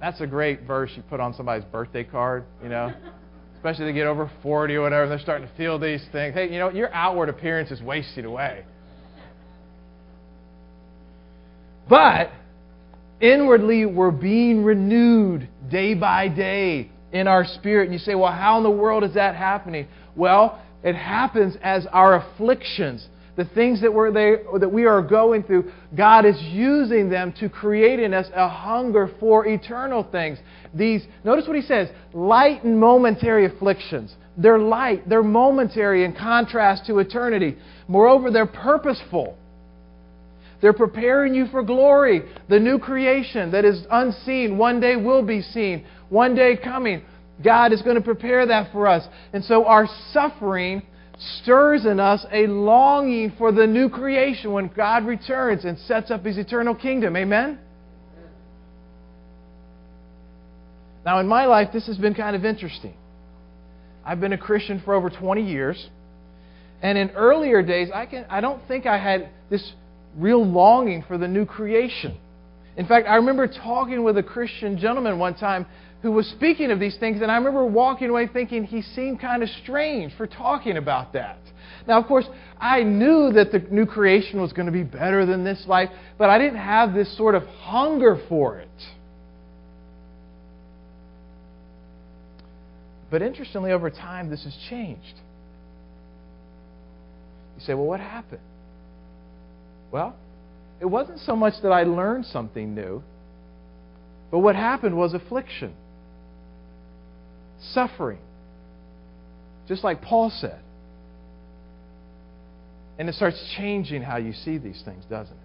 That's 0.00 0.22
a 0.22 0.26
great 0.26 0.62
verse 0.62 0.90
you 0.96 1.02
put 1.02 1.20
on 1.20 1.34
somebody's 1.34 1.66
birthday 1.66 2.04
card, 2.04 2.44
you 2.62 2.70
know? 2.70 2.94
Especially 3.62 3.84
they 3.84 3.92
get 3.92 4.08
over 4.08 4.28
40 4.42 4.74
or 4.74 4.82
whatever, 4.82 5.08
they're 5.08 5.20
starting 5.20 5.46
to 5.46 5.54
feel 5.54 5.78
these 5.78 6.04
things. 6.10 6.34
Hey, 6.34 6.52
you 6.52 6.58
know, 6.58 6.70
your 6.70 6.92
outward 6.92 7.28
appearance 7.28 7.70
is 7.70 7.80
wasting 7.80 8.24
away. 8.24 8.64
But 11.88 12.32
inwardly, 13.20 13.86
we're 13.86 14.10
being 14.10 14.64
renewed 14.64 15.48
day 15.70 15.94
by 15.94 16.26
day 16.26 16.90
in 17.12 17.28
our 17.28 17.44
spirit. 17.44 17.84
And 17.84 17.92
you 17.92 18.00
say, 18.00 18.16
well, 18.16 18.32
how 18.32 18.56
in 18.56 18.64
the 18.64 18.70
world 18.70 19.04
is 19.04 19.14
that 19.14 19.36
happening? 19.36 19.86
Well, 20.16 20.60
it 20.82 20.96
happens 20.96 21.54
as 21.62 21.86
our 21.92 22.16
afflictions, 22.16 23.06
the 23.36 23.44
things 23.46 23.80
that, 23.80 23.92
we're 23.92 24.12
that 24.58 24.70
we 24.70 24.84
are 24.84 25.00
going 25.00 25.42
through, 25.42 25.72
God 25.96 26.26
is 26.26 26.36
using 26.42 27.08
them 27.08 27.32
to 27.40 27.48
create 27.48 27.98
in 27.98 28.12
us 28.12 28.26
a 28.34 28.46
hunger 28.46 29.10
for 29.18 29.46
eternal 29.46 30.06
things. 30.10 30.38
These, 30.74 31.02
notice 31.24 31.46
what 31.46 31.56
he 31.56 31.62
says, 31.62 31.88
light 32.12 32.62
and 32.62 32.78
momentary 32.78 33.46
afflictions. 33.46 34.14
They're 34.36 34.58
light, 34.58 35.08
they're 35.08 35.22
momentary 35.22 36.04
in 36.04 36.14
contrast 36.14 36.86
to 36.86 36.98
eternity. 36.98 37.56
Moreover, 37.88 38.30
they're 38.30 38.46
purposeful. 38.46 39.36
They're 40.60 40.72
preparing 40.72 41.34
you 41.34 41.46
for 41.46 41.62
glory, 41.62 42.22
the 42.48 42.60
new 42.60 42.78
creation 42.78 43.50
that 43.50 43.64
is 43.64 43.84
unseen, 43.90 44.58
one 44.58 44.78
day 44.78 44.94
will 44.94 45.22
be 45.22 45.42
seen, 45.42 45.84
one 46.08 46.34
day 46.34 46.56
coming. 46.56 47.02
God 47.42 47.72
is 47.72 47.82
going 47.82 47.96
to 47.96 48.02
prepare 48.02 48.46
that 48.46 48.70
for 48.72 48.86
us. 48.86 49.04
And 49.32 49.44
so 49.44 49.64
our 49.64 49.88
suffering 50.12 50.82
stirs 51.40 51.86
in 51.86 52.00
us 52.00 52.24
a 52.32 52.46
longing 52.46 53.32
for 53.38 53.52
the 53.52 53.66
new 53.66 53.88
creation 53.88 54.52
when 54.52 54.68
God 54.68 55.04
returns 55.06 55.64
and 55.64 55.78
sets 55.78 56.10
up 56.10 56.24
his 56.24 56.38
eternal 56.38 56.74
kingdom. 56.74 57.16
Amen? 57.16 57.58
Now, 61.04 61.18
in 61.18 61.26
my 61.26 61.46
life, 61.46 61.68
this 61.72 61.86
has 61.86 61.98
been 61.98 62.14
kind 62.14 62.36
of 62.36 62.44
interesting. 62.44 62.94
I've 64.04 64.20
been 64.20 64.32
a 64.32 64.38
Christian 64.38 64.80
for 64.84 64.94
over 64.94 65.10
20 65.10 65.42
years. 65.42 65.88
And 66.80 66.98
in 66.98 67.10
earlier 67.10 67.62
days, 67.62 67.88
I, 67.94 68.06
can, 68.06 68.24
I 68.28 68.40
don't 68.40 68.60
think 68.66 68.86
I 68.86 68.98
had 68.98 69.30
this 69.50 69.72
real 70.16 70.44
longing 70.44 71.04
for 71.06 71.18
the 71.18 71.28
new 71.28 71.46
creation. 71.46 72.16
In 72.76 72.86
fact, 72.86 73.06
I 73.08 73.16
remember 73.16 73.46
talking 73.46 74.02
with 74.02 74.16
a 74.16 74.22
Christian 74.22 74.78
gentleman 74.78 75.18
one 75.18 75.34
time 75.34 75.66
who 76.02 76.10
was 76.10 76.26
speaking 76.26 76.70
of 76.70 76.80
these 76.80 76.96
things, 76.98 77.22
and 77.22 77.30
I 77.30 77.36
remember 77.36 77.64
walking 77.64 78.10
away 78.10 78.26
thinking 78.26 78.64
he 78.64 78.82
seemed 78.82 79.20
kind 79.20 79.42
of 79.42 79.48
strange 79.62 80.12
for 80.16 80.26
talking 80.26 80.76
about 80.76 81.12
that. 81.12 81.38
Now, 81.86 82.00
of 82.00 82.06
course, 82.06 82.26
I 82.60 82.82
knew 82.82 83.32
that 83.32 83.52
the 83.52 83.60
new 83.70 83.86
creation 83.86 84.40
was 84.40 84.52
going 84.52 84.66
to 84.66 84.72
be 84.72 84.82
better 84.82 85.24
than 85.24 85.44
this 85.44 85.64
life, 85.66 85.90
but 86.18 86.28
I 86.28 86.38
didn't 86.38 86.58
have 86.58 86.92
this 86.92 87.16
sort 87.16 87.34
of 87.34 87.44
hunger 87.44 88.20
for 88.28 88.58
it. 88.58 88.68
But 93.10 93.22
interestingly, 93.22 93.72
over 93.72 93.90
time, 93.90 94.30
this 94.30 94.42
has 94.44 94.56
changed. 94.70 95.14
You 97.56 97.64
say, 97.64 97.74
well, 97.74 97.86
what 97.86 98.00
happened? 98.00 98.40
Well, 99.92 100.16
it 100.80 100.86
wasn't 100.86 101.20
so 101.20 101.36
much 101.36 101.54
that 101.62 101.70
I 101.70 101.84
learned 101.84 102.26
something 102.26 102.74
new, 102.74 103.02
but 104.30 104.38
what 104.38 104.56
happened 104.56 104.96
was 104.96 105.12
affliction, 105.14 105.74
suffering, 107.72 108.18
just 109.68 109.84
like 109.84 110.02
Paul 110.02 110.30
said. 110.30 110.60
And 112.98 113.08
it 113.08 113.14
starts 113.14 113.42
changing 113.56 114.02
how 114.02 114.18
you 114.18 114.32
see 114.32 114.58
these 114.58 114.82
things, 114.84 115.04
doesn't 115.06 115.32
it? 115.32 115.38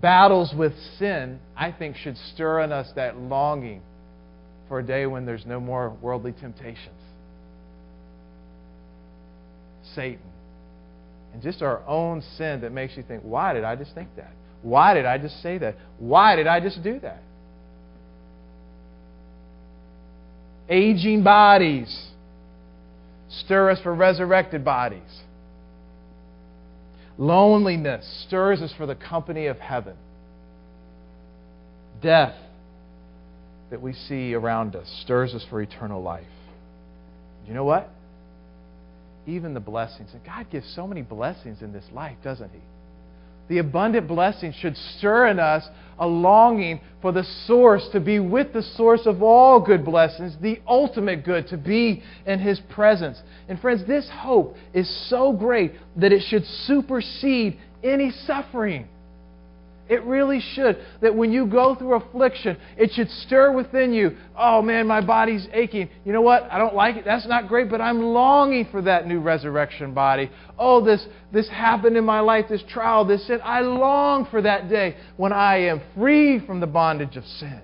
Battles 0.00 0.52
with 0.54 0.72
sin, 0.98 1.38
I 1.56 1.72
think, 1.72 1.96
should 1.96 2.16
stir 2.34 2.60
in 2.62 2.72
us 2.72 2.90
that 2.96 3.16
longing 3.16 3.80
for 4.68 4.80
a 4.80 4.82
day 4.82 5.06
when 5.06 5.24
there's 5.24 5.46
no 5.46 5.60
more 5.60 5.90
worldly 6.02 6.32
temptations. 6.32 7.00
Satan 9.94 10.20
and 11.36 11.42
just 11.42 11.60
our 11.60 11.86
own 11.86 12.22
sin 12.38 12.62
that 12.62 12.72
makes 12.72 12.96
you 12.96 13.02
think, 13.02 13.22
why 13.22 13.52
did 13.52 13.62
I 13.62 13.76
just 13.76 13.94
think 13.94 14.08
that? 14.16 14.32
Why 14.62 14.94
did 14.94 15.04
I 15.04 15.18
just 15.18 15.42
say 15.42 15.58
that? 15.58 15.76
Why 15.98 16.34
did 16.34 16.46
I 16.46 16.60
just 16.60 16.82
do 16.82 16.98
that? 17.00 17.22
Aging 20.68 21.22
bodies 21.22 22.10
stir 23.28 23.70
us 23.70 23.80
for 23.80 23.94
resurrected 23.94 24.64
bodies. 24.64 25.00
Loneliness 27.18 28.24
stirs 28.26 28.60
us 28.60 28.72
for 28.76 28.86
the 28.86 28.94
company 28.94 29.46
of 29.46 29.58
heaven. 29.58 29.96
Death 32.02 32.34
that 33.70 33.80
we 33.80 33.92
see 33.92 34.34
around 34.34 34.76
us 34.76 34.88
stirs 35.02 35.34
us 35.34 35.44
for 35.48 35.60
eternal 35.60 36.02
life. 36.02 36.26
You 37.46 37.54
know 37.54 37.64
what? 37.64 37.90
even 39.26 39.54
the 39.54 39.60
blessings. 39.60 40.10
And 40.12 40.24
God 40.24 40.46
gives 40.50 40.72
so 40.74 40.86
many 40.86 41.02
blessings 41.02 41.62
in 41.62 41.72
this 41.72 41.84
life, 41.92 42.16
doesn't 42.22 42.50
He? 42.50 42.60
The 43.48 43.58
abundant 43.58 44.08
blessings 44.08 44.54
should 44.56 44.76
stir 44.76 45.28
in 45.28 45.38
us 45.38 45.68
a 45.98 46.06
longing 46.06 46.80
for 47.00 47.12
the 47.12 47.24
source, 47.46 47.88
to 47.92 48.00
be 48.00 48.18
with 48.18 48.52
the 48.52 48.62
source 48.62 49.06
of 49.06 49.22
all 49.22 49.60
good 49.60 49.84
blessings, 49.84 50.36
the 50.40 50.60
ultimate 50.66 51.24
good, 51.24 51.46
to 51.48 51.56
be 51.56 52.02
in 52.26 52.38
His 52.38 52.60
presence. 52.68 53.22
And 53.48 53.60
friends, 53.60 53.86
this 53.86 54.08
hope 54.10 54.56
is 54.74 54.88
so 55.08 55.32
great 55.32 55.72
that 55.96 56.12
it 56.12 56.22
should 56.22 56.44
supersede 56.66 57.58
any 57.82 58.10
suffering. 58.10 58.88
It 59.88 60.02
really 60.04 60.40
should. 60.54 60.78
That 61.00 61.14
when 61.14 61.32
you 61.32 61.46
go 61.46 61.74
through 61.74 61.94
affliction, 61.94 62.56
it 62.76 62.90
should 62.92 63.08
stir 63.08 63.52
within 63.52 63.92
you, 63.92 64.16
oh 64.36 64.60
man, 64.62 64.86
my 64.86 65.00
body's 65.00 65.46
aching. 65.52 65.88
You 66.04 66.12
know 66.12 66.22
what? 66.22 66.48
I 66.50 66.58
don't 66.58 66.74
like 66.74 66.96
it. 66.96 67.04
That's 67.04 67.26
not 67.26 67.48
great, 67.48 67.70
but 67.70 67.80
I'm 67.80 68.02
longing 68.02 68.68
for 68.70 68.82
that 68.82 69.06
new 69.06 69.20
resurrection 69.20 69.94
body. 69.94 70.30
Oh, 70.58 70.84
this, 70.84 71.06
this 71.32 71.48
happened 71.48 71.96
in 71.96 72.04
my 72.04 72.20
life, 72.20 72.46
this 72.48 72.64
trial, 72.68 73.04
this 73.04 73.26
sin. 73.26 73.40
I 73.44 73.60
long 73.60 74.26
for 74.30 74.42
that 74.42 74.68
day 74.68 74.96
when 75.16 75.32
I 75.32 75.58
am 75.68 75.80
free 75.94 76.44
from 76.44 76.60
the 76.60 76.66
bondage 76.66 77.16
of 77.16 77.24
sin. 77.24 77.62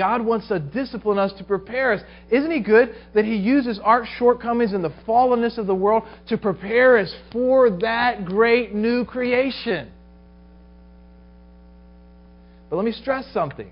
God 0.00 0.24
wants 0.24 0.48
to 0.48 0.58
discipline 0.58 1.18
us 1.18 1.30
to 1.36 1.44
prepare 1.44 1.92
us. 1.92 2.00
Isn't 2.30 2.50
He 2.50 2.60
good 2.60 2.94
that 3.12 3.26
He 3.26 3.36
uses 3.36 3.78
our 3.84 4.06
shortcomings 4.16 4.72
and 4.72 4.82
the 4.82 4.94
fallenness 5.06 5.58
of 5.58 5.66
the 5.66 5.74
world 5.74 6.04
to 6.28 6.38
prepare 6.38 6.96
us 6.96 7.14
for 7.30 7.68
that 7.80 8.24
great 8.24 8.74
new 8.74 9.04
creation? 9.04 9.90
But 12.70 12.76
let 12.76 12.86
me 12.86 12.92
stress 12.92 13.26
something. 13.34 13.70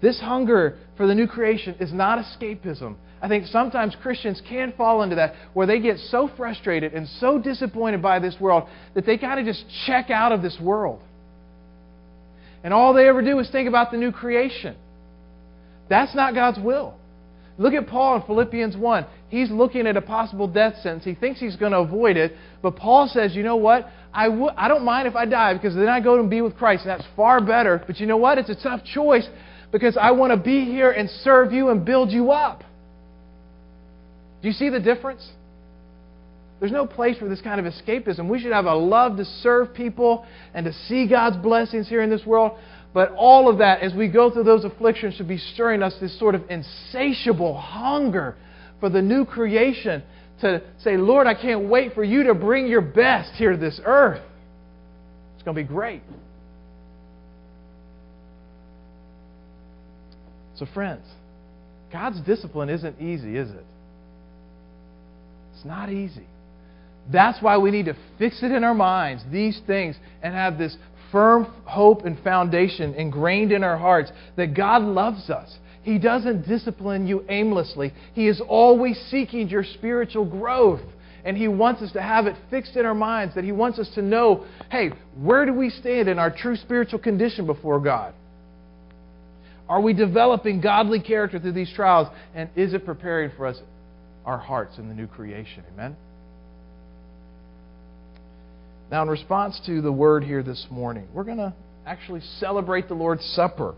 This 0.00 0.18
hunger 0.18 0.78
for 0.96 1.06
the 1.06 1.14
new 1.14 1.26
creation 1.26 1.74
is 1.78 1.92
not 1.92 2.18
escapism. 2.18 2.96
I 3.20 3.28
think 3.28 3.48
sometimes 3.48 3.94
Christians 4.00 4.40
can 4.48 4.72
fall 4.78 5.02
into 5.02 5.16
that 5.16 5.34
where 5.52 5.66
they 5.66 5.78
get 5.78 5.98
so 5.98 6.30
frustrated 6.38 6.94
and 6.94 7.06
so 7.20 7.38
disappointed 7.38 8.00
by 8.00 8.18
this 8.18 8.36
world 8.40 8.66
that 8.94 9.04
they 9.04 9.18
kind 9.18 9.38
of 9.38 9.44
just 9.44 9.62
check 9.84 10.08
out 10.08 10.32
of 10.32 10.40
this 10.40 10.56
world. 10.58 11.02
And 12.64 12.74
all 12.74 12.92
they 12.94 13.08
ever 13.08 13.22
do 13.22 13.38
is 13.38 13.50
think 13.50 13.68
about 13.68 13.90
the 13.90 13.96
new 13.96 14.12
creation. 14.12 14.76
That's 15.88 16.14
not 16.14 16.34
God's 16.34 16.58
will. 16.58 16.94
Look 17.56 17.74
at 17.74 17.88
Paul 17.88 18.16
in 18.16 18.22
Philippians 18.22 18.76
1. 18.76 19.06
He's 19.28 19.50
looking 19.50 19.86
at 19.86 19.96
a 19.96 20.00
possible 20.00 20.46
death 20.46 20.74
sentence. 20.82 21.04
He 21.04 21.14
thinks 21.14 21.40
he's 21.40 21.56
going 21.56 21.72
to 21.72 21.78
avoid 21.78 22.16
it. 22.16 22.34
But 22.62 22.76
Paul 22.76 23.08
says, 23.08 23.34
you 23.34 23.42
know 23.42 23.56
what? 23.56 23.88
I 24.12 24.28
w- 24.28 24.50
I 24.56 24.68
don't 24.68 24.84
mind 24.84 25.08
if 25.08 25.16
I 25.16 25.26
die 25.26 25.54
because 25.54 25.74
then 25.74 25.88
I 25.88 26.00
go 26.00 26.18
and 26.20 26.30
be 26.30 26.40
with 26.40 26.56
Christ. 26.56 26.84
And 26.84 26.90
that's 26.90 27.08
far 27.16 27.40
better. 27.40 27.82
But 27.86 27.98
you 27.98 28.06
know 28.06 28.16
what? 28.16 28.38
It's 28.38 28.48
a 28.48 28.54
tough 28.54 28.84
choice 28.84 29.28
because 29.72 29.96
I 29.96 30.12
want 30.12 30.32
to 30.32 30.36
be 30.36 30.64
here 30.64 30.90
and 30.90 31.10
serve 31.10 31.52
you 31.52 31.70
and 31.70 31.84
build 31.84 32.10
you 32.10 32.30
up. 32.30 32.62
Do 34.40 34.48
you 34.48 34.54
see 34.54 34.70
the 34.70 34.80
difference? 34.80 35.28
There's 36.60 36.72
no 36.72 36.86
place 36.86 37.16
for 37.18 37.28
this 37.28 37.40
kind 37.40 37.64
of 37.64 37.72
escapism. 37.72 38.28
We 38.28 38.40
should 38.40 38.52
have 38.52 38.66
a 38.66 38.74
love 38.74 39.16
to 39.18 39.24
serve 39.24 39.74
people 39.74 40.26
and 40.54 40.66
to 40.66 40.72
see 40.72 41.06
God's 41.06 41.36
blessings 41.36 41.88
here 41.88 42.02
in 42.02 42.10
this 42.10 42.26
world. 42.26 42.58
But 42.92 43.12
all 43.12 43.48
of 43.48 43.58
that, 43.58 43.80
as 43.80 43.94
we 43.94 44.08
go 44.08 44.30
through 44.30 44.44
those 44.44 44.64
afflictions, 44.64 45.14
should 45.14 45.28
be 45.28 45.38
stirring 45.38 45.82
us 45.82 45.94
this 46.00 46.18
sort 46.18 46.34
of 46.34 46.42
insatiable 46.50 47.56
hunger 47.56 48.36
for 48.80 48.88
the 48.88 49.02
new 49.02 49.24
creation 49.24 50.02
to 50.40 50.62
say, 50.82 50.96
Lord, 50.96 51.26
I 51.26 51.34
can't 51.34 51.68
wait 51.68 51.94
for 51.94 52.02
you 52.02 52.24
to 52.24 52.34
bring 52.34 52.66
your 52.66 52.80
best 52.80 53.32
here 53.34 53.52
to 53.52 53.56
this 53.56 53.80
earth. 53.84 54.22
It's 55.34 55.42
going 55.44 55.56
to 55.56 55.62
be 55.62 55.68
great. 55.68 56.02
So, 60.56 60.66
friends, 60.74 61.04
God's 61.92 62.20
discipline 62.22 62.68
isn't 62.68 63.00
easy, 63.00 63.36
is 63.36 63.50
it? 63.50 63.64
It's 65.54 65.64
not 65.64 65.90
easy. 65.90 66.26
That's 67.10 67.42
why 67.42 67.56
we 67.58 67.70
need 67.70 67.86
to 67.86 67.96
fix 68.18 68.42
it 68.42 68.52
in 68.52 68.64
our 68.64 68.74
minds, 68.74 69.22
these 69.32 69.60
things, 69.66 69.96
and 70.22 70.34
have 70.34 70.58
this 70.58 70.76
firm 71.10 71.44
hope 71.64 72.04
and 72.04 72.18
foundation 72.22 72.94
ingrained 72.94 73.52
in 73.52 73.64
our 73.64 73.78
hearts 73.78 74.12
that 74.36 74.54
God 74.54 74.82
loves 74.82 75.30
us. 75.30 75.58
He 75.82 75.98
doesn't 75.98 76.46
discipline 76.46 77.06
you 77.06 77.24
aimlessly, 77.28 77.92
He 78.12 78.28
is 78.28 78.42
always 78.46 78.98
seeking 79.10 79.48
your 79.48 79.64
spiritual 79.64 80.24
growth. 80.24 80.82
And 81.24 81.36
He 81.36 81.48
wants 81.48 81.82
us 81.82 81.92
to 81.92 82.02
have 82.02 82.26
it 82.26 82.36
fixed 82.48 82.76
in 82.76 82.86
our 82.86 82.94
minds 82.94 83.34
that 83.34 83.44
He 83.44 83.52
wants 83.52 83.78
us 83.78 83.90
to 83.94 84.02
know 84.02 84.46
hey, 84.70 84.92
where 85.20 85.46
do 85.46 85.52
we 85.52 85.70
stand 85.70 86.08
in 86.08 86.18
our 86.18 86.30
true 86.30 86.56
spiritual 86.56 86.98
condition 86.98 87.46
before 87.46 87.80
God? 87.80 88.14
Are 89.68 89.80
we 89.80 89.92
developing 89.92 90.60
godly 90.60 91.00
character 91.00 91.38
through 91.38 91.52
these 91.52 91.72
trials? 91.74 92.08
And 92.34 92.48
is 92.56 92.72
it 92.72 92.86
preparing 92.86 93.30
for 93.36 93.46
us 93.46 93.60
our 94.24 94.38
hearts 94.38 94.78
in 94.78 94.88
the 94.88 94.94
new 94.94 95.06
creation? 95.06 95.62
Amen? 95.74 95.96
Now, 98.90 99.02
in 99.02 99.08
response 99.08 99.60
to 99.66 99.82
the 99.82 99.92
word 99.92 100.24
here 100.24 100.42
this 100.42 100.66
morning, 100.70 101.08
we're 101.12 101.24
going 101.24 101.38
to 101.38 101.52
actually 101.86 102.20
celebrate 102.38 102.88
the 102.88 102.94
Lord's 102.94 103.24
Supper. 103.34 103.74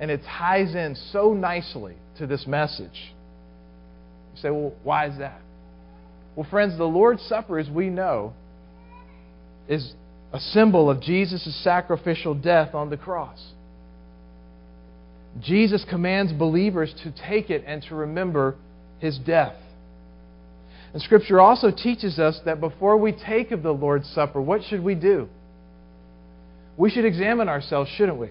And 0.00 0.10
it 0.10 0.20
ties 0.38 0.74
in 0.74 0.96
so 1.12 1.32
nicely 1.32 1.96
to 2.18 2.26
this 2.26 2.46
message. 2.46 3.12
You 4.34 4.40
say, 4.40 4.50
well, 4.50 4.72
why 4.82 5.08
is 5.08 5.18
that? 5.18 5.40
Well, 6.36 6.46
friends, 6.48 6.78
the 6.78 6.84
Lord's 6.84 7.22
Supper, 7.22 7.58
as 7.58 7.68
we 7.68 7.88
know, 7.90 8.32
is 9.68 9.92
a 10.32 10.40
symbol 10.40 10.88
of 10.88 11.00
Jesus' 11.00 11.62
sacrificial 11.62 12.34
death 12.34 12.74
on 12.74 12.90
the 12.90 12.96
cross. 12.96 13.52
Jesus 15.40 15.84
commands 15.88 16.32
believers 16.32 16.94
to 17.04 17.12
take 17.28 17.50
it 17.50 17.64
and 17.66 17.82
to 17.88 17.94
remember 17.94 18.56
his 18.98 19.18
death. 19.18 19.56
And 20.92 21.00
Scripture 21.00 21.40
also 21.40 21.70
teaches 21.70 22.18
us 22.18 22.40
that 22.44 22.60
before 22.60 22.96
we 22.96 23.12
take 23.12 23.50
of 23.50 23.62
the 23.62 23.72
Lord's 23.72 24.08
Supper, 24.10 24.40
what 24.40 24.62
should 24.64 24.82
we 24.82 24.94
do? 24.94 25.28
We 26.76 26.90
should 26.90 27.04
examine 27.04 27.48
ourselves, 27.48 27.90
shouldn't 27.96 28.18
we? 28.18 28.28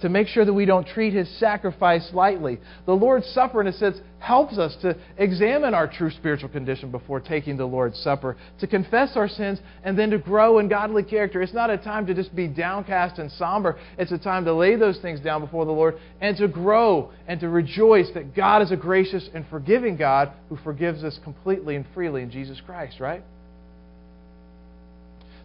To 0.00 0.08
make 0.08 0.28
sure 0.28 0.44
that 0.44 0.52
we 0.52 0.64
don't 0.64 0.86
treat 0.86 1.12
his 1.12 1.28
sacrifice 1.38 2.08
lightly. 2.12 2.58
The 2.86 2.94
Lord's 2.94 3.26
Supper, 3.26 3.60
in 3.60 3.66
a 3.66 3.72
sense, 3.72 3.98
helps 4.20 4.58
us 4.58 4.76
to 4.82 4.96
examine 5.16 5.74
our 5.74 5.86
true 5.86 6.10
spiritual 6.10 6.48
condition 6.48 6.90
before 6.90 7.20
taking 7.20 7.56
the 7.56 7.64
Lord's 7.64 7.98
Supper, 7.98 8.36
to 8.60 8.66
confess 8.66 9.12
our 9.16 9.28
sins, 9.28 9.60
and 9.84 9.98
then 9.98 10.10
to 10.10 10.18
grow 10.18 10.58
in 10.58 10.68
godly 10.68 11.02
character. 11.02 11.42
It's 11.42 11.54
not 11.54 11.70
a 11.70 11.78
time 11.78 12.06
to 12.06 12.14
just 12.14 12.34
be 12.34 12.48
downcast 12.48 13.18
and 13.18 13.30
somber. 13.32 13.78
It's 13.98 14.12
a 14.12 14.18
time 14.18 14.44
to 14.44 14.54
lay 14.54 14.76
those 14.76 14.98
things 15.00 15.20
down 15.20 15.40
before 15.40 15.64
the 15.64 15.72
Lord 15.72 15.96
and 16.20 16.36
to 16.36 16.48
grow 16.48 17.10
and 17.26 17.40
to 17.40 17.48
rejoice 17.48 18.08
that 18.14 18.34
God 18.34 18.62
is 18.62 18.70
a 18.70 18.76
gracious 18.76 19.28
and 19.34 19.44
forgiving 19.48 19.96
God 19.96 20.32
who 20.48 20.56
forgives 20.58 21.04
us 21.04 21.18
completely 21.24 21.76
and 21.76 21.84
freely 21.94 22.22
in 22.22 22.30
Jesus 22.30 22.60
Christ, 22.64 23.00
right? 23.00 23.22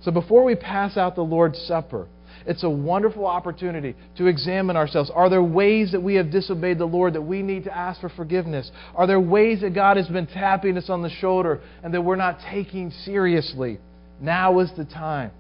So 0.04 0.12
before 0.12 0.44
we 0.44 0.56
pass 0.56 0.98
out 0.98 1.16
the 1.16 1.22
Lord's 1.22 1.60
Supper, 1.60 2.08
it's 2.46 2.64
a 2.64 2.70
wonderful 2.70 3.26
opportunity 3.26 3.96
to 4.18 4.28
examine 4.28 4.76
ourselves. 4.76 5.12
Are 5.14 5.30
there 5.30 5.44
ways 5.44 5.92
that 5.92 6.02
we 6.02 6.16
have 6.16 6.32
disobeyed 6.32 6.78
the 6.78 6.86
Lord 6.86 7.14
that 7.14 7.22
we 7.22 7.42
need 7.42 7.66
to 7.66 7.76
ask 7.76 8.02
for 8.02 8.10
forgiveness? 8.10 8.72
Are 8.96 9.08
there 9.08 9.20
ways 9.20 9.62
that 9.62 9.74
God 9.74 9.98
has 9.98 10.08
been 10.08 10.28
tapping 10.28 10.78
us 10.78 10.90
on 10.90 11.02
the 11.02 11.10
shoulder 11.10 11.62
and 11.84 11.94
that 11.94 12.02
we're 12.02 12.16
not 12.16 12.40
taking 12.52 12.92
seriously? 13.06 13.80
Now 14.22 14.60
is 14.60 14.72
the 14.78 14.86
time. 14.86 15.32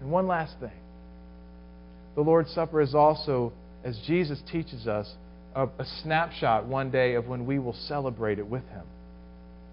And 0.00 0.10
one 0.10 0.26
last 0.26 0.54
thing 0.60 0.70
the 2.14 2.20
Lord's 2.20 2.50
Supper 2.52 2.80
is 2.80 2.94
also, 2.94 3.52
as 3.84 3.98
Jesus 4.06 4.40
teaches 4.50 4.86
us, 4.86 5.12
a, 5.54 5.64
a 5.64 5.84
snapshot 6.02 6.66
one 6.66 6.90
day 6.90 7.14
of 7.14 7.26
when 7.26 7.46
we 7.46 7.58
will 7.58 7.76
celebrate 7.88 8.38
it 8.38 8.46
with 8.46 8.62
Him 8.68 8.84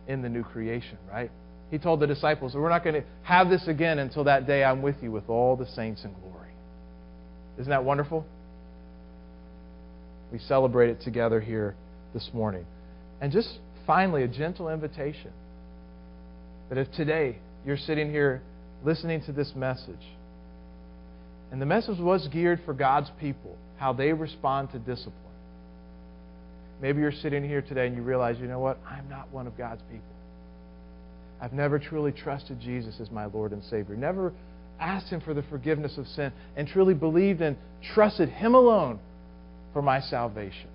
in 0.07 0.21
the 0.21 0.29
new 0.29 0.43
creation, 0.43 0.97
right? 1.09 1.31
He 1.71 1.77
told 1.77 2.01
the 2.01 2.07
disciples, 2.07 2.53
We're 2.53 2.69
not 2.69 2.83
going 2.83 3.01
to 3.01 3.07
have 3.23 3.49
this 3.49 3.65
again 3.67 3.97
until 3.97 4.25
that 4.25 4.45
day 4.45 4.63
I'm 4.63 4.81
with 4.81 4.97
you 5.01 5.11
with 5.11 5.29
all 5.29 5.55
the 5.55 5.65
saints 5.67 6.03
in 6.03 6.13
glory. 6.21 6.51
Isn't 7.57 7.69
that 7.69 7.85
wonderful? 7.85 8.25
We 10.31 10.39
celebrate 10.39 10.89
it 10.89 11.01
together 11.01 11.39
here 11.39 11.75
this 12.13 12.29
morning. 12.33 12.65
And 13.21 13.31
just 13.31 13.59
finally, 13.87 14.23
a 14.23 14.27
gentle 14.27 14.69
invitation 14.69 15.31
that 16.69 16.77
if 16.77 16.91
today 16.91 17.37
you're 17.65 17.77
sitting 17.77 18.11
here 18.11 18.41
listening 18.83 19.23
to 19.25 19.31
this 19.31 19.53
message, 19.55 19.95
and 21.51 21.61
the 21.61 21.65
message 21.65 21.99
was 21.99 22.27
geared 22.31 22.61
for 22.65 22.73
God's 22.73 23.09
people, 23.19 23.57
how 23.77 23.93
they 23.93 24.11
respond 24.11 24.71
to 24.71 24.79
discipline. 24.79 25.15
Maybe 26.81 26.99
you're 27.01 27.11
sitting 27.11 27.47
here 27.47 27.61
today 27.61 27.87
and 27.87 27.95
you 27.95 28.01
realize, 28.01 28.37
you 28.39 28.47
know 28.47 28.59
what? 28.59 28.79
I'm 28.89 29.07
not 29.09 29.31
one 29.31 29.47
of 29.47 29.57
God's 29.57 29.81
people. 29.91 30.05
I've 31.41 31.53
never 31.53 31.79
truly 31.79 32.11
trusted 32.11 32.59
Jesus 32.59 32.99
as 33.01 33.09
my 33.09 33.25
Lord 33.25 33.51
and 33.51 33.63
Savior. 33.63 33.95
Never 33.95 34.31
asked 34.79 35.07
Him 35.07 35.21
for 35.21 35.33
the 35.33 35.41
forgiveness 35.43 35.97
of 35.97 36.05
sin 36.07 36.31
and 36.55 36.67
truly 36.67 36.93
believed 36.93 37.41
and 37.41 37.57
trusted 37.93 38.29
Him 38.29 38.53
alone 38.53 38.99
for 39.73 39.81
my 39.81 39.99
salvation. 39.99 40.69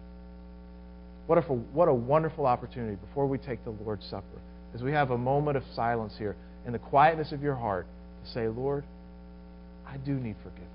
What 1.29 1.39
a, 1.39 1.43
what 1.43 1.89
a 1.89 1.95
wonderful 1.95 2.47
opportunity 2.47 2.97
before 2.97 3.27
we 3.27 3.39
take 3.39 3.65
the 3.65 3.71
Lord's 3.71 4.05
Supper, 4.07 4.41
as 4.75 4.83
we 4.83 4.93
have 4.93 5.11
a 5.11 5.19
moment 5.19 5.57
of 5.57 5.63
silence 5.75 6.15
here 6.19 6.37
in 6.67 6.73
the 6.73 6.79
quietness 6.79 7.31
of 7.33 7.43
your 7.43 7.55
heart 7.55 7.87
to 8.25 8.31
say, 8.33 8.49
Lord, 8.49 8.85
I 9.87 9.97
do 9.99 10.15
need 10.15 10.37
forgiveness. 10.43 10.71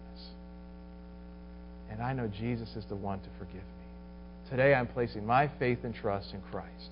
And 1.89 2.01
I 2.01 2.13
know 2.13 2.27
Jesus 2.27 2.69
is 2.77 2.85
the 2.87 2.95
one 2.95 3.19
to 3.19 3.29
forgive 3.37 3.55
me. 3.55 4.49
Today 4.49 4.73
I'm 4.73 4.87
placing 4.87 5.25
my 5.25 5.49
faith 5.59 5.79
and 5.83 5.93
trust 5.93 6.33
in 6.33 6.41
Christ. 6.49 6.91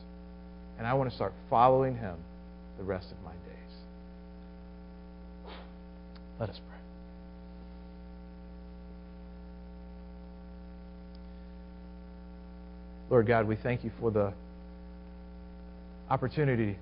And 0.78 0.86
I 0.86 0.93
want 0.93 1.10
to 1.10 1.16
start 1.16 1.34
following 1.50 1.95
Him 1.95 2.16
the 2.80 2.86
rest 2.86 3.11
of 3.11 3.17
my 3.23 3.32
days. 3.32 3.75
Let 6.39 6.49
us 6.49 6.59
pray. 6.67 6.77
Lord 13.09 13.27
God, 13.27 13.47
we 13.47 13.57
thank 13.57 13.84
you 13.84 13.91
for 13.99 14.11
the 14.11 14.34
opportunity 16.09 16.77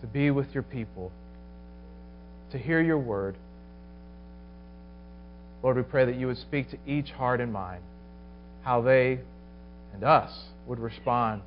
to 0.00 0.06
be 0.08 0.32
with 0.32 0.52
your 0.52 0.64
people, 0.64 1.12
to 2.50 2.58
hear 2.58 2.80
your 2.80 2.98
word. 2.98 3.36
Lord, 5.62 5.76
we 5.76 5.84
pray 5.84 6.04
that 6.04 6.16
you 6.16 6.26
would 6.26 6.38
speak 6.38 6.68
to 6.70 6.78
each 6.84 7.10
heart 7.10 7.40
and 7.40 7.52
mind, 7.52 7.82
how 8.64 8.82
they 8.82 9.20
and 9.94 10.02
us 10.02 10.32
would 10.66 10.80
respond 10.80 11.42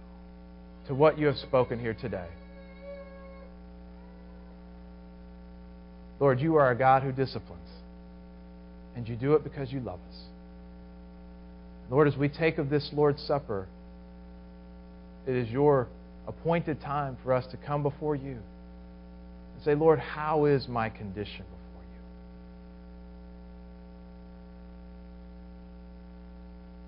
to 0.88 0.96
what 0.96 1.20
you 1.20 1.28
have 1.28 1.38
spoken 1.38 1.78
here 1.78 1.94
today. 1.94 2.28
Lord, 6.20 6.40
you 6.40 6.56
are 6.56 6.72
a 6.72 6.76
God 6.76 7.04
who 7.04 7.12
disciplines. 7.12 7.70
And 8.96 9.08
you 9.08 9.16
do 9.16 9.34
it 9.34 9.44
because 9.44 9.72
you 9.72 9.82
love 9.82 10.00
us. 10.10 10.18
Lord, 11.90 12.08
as 12.08 12.16
we 12.16 12.30
take 12.30 12.58
of 12.58 12.70
this 12.70 12.90
Lord's 12.94 13.22
Supper, 13.24 13.68
it 15.28 15.36
is 15.36 15.50
your 15.50 15.88
appointed 16.28 16.82
time 16.82 17.18
for 17.24 17.34
us 17.34 17.46
to 17.48 17.58
come 17.58 17.84
before 17.84 18.16
you 18.16 18.32
and 18.32 19.64
say, 19.64 19.76
Lord, 19.76 20.00
how 20.00 20.46
is 20.46 20.68
my 20.68 20.90
condition 20.90 21.44
before 21.44 21.84
you? 21.84 22.00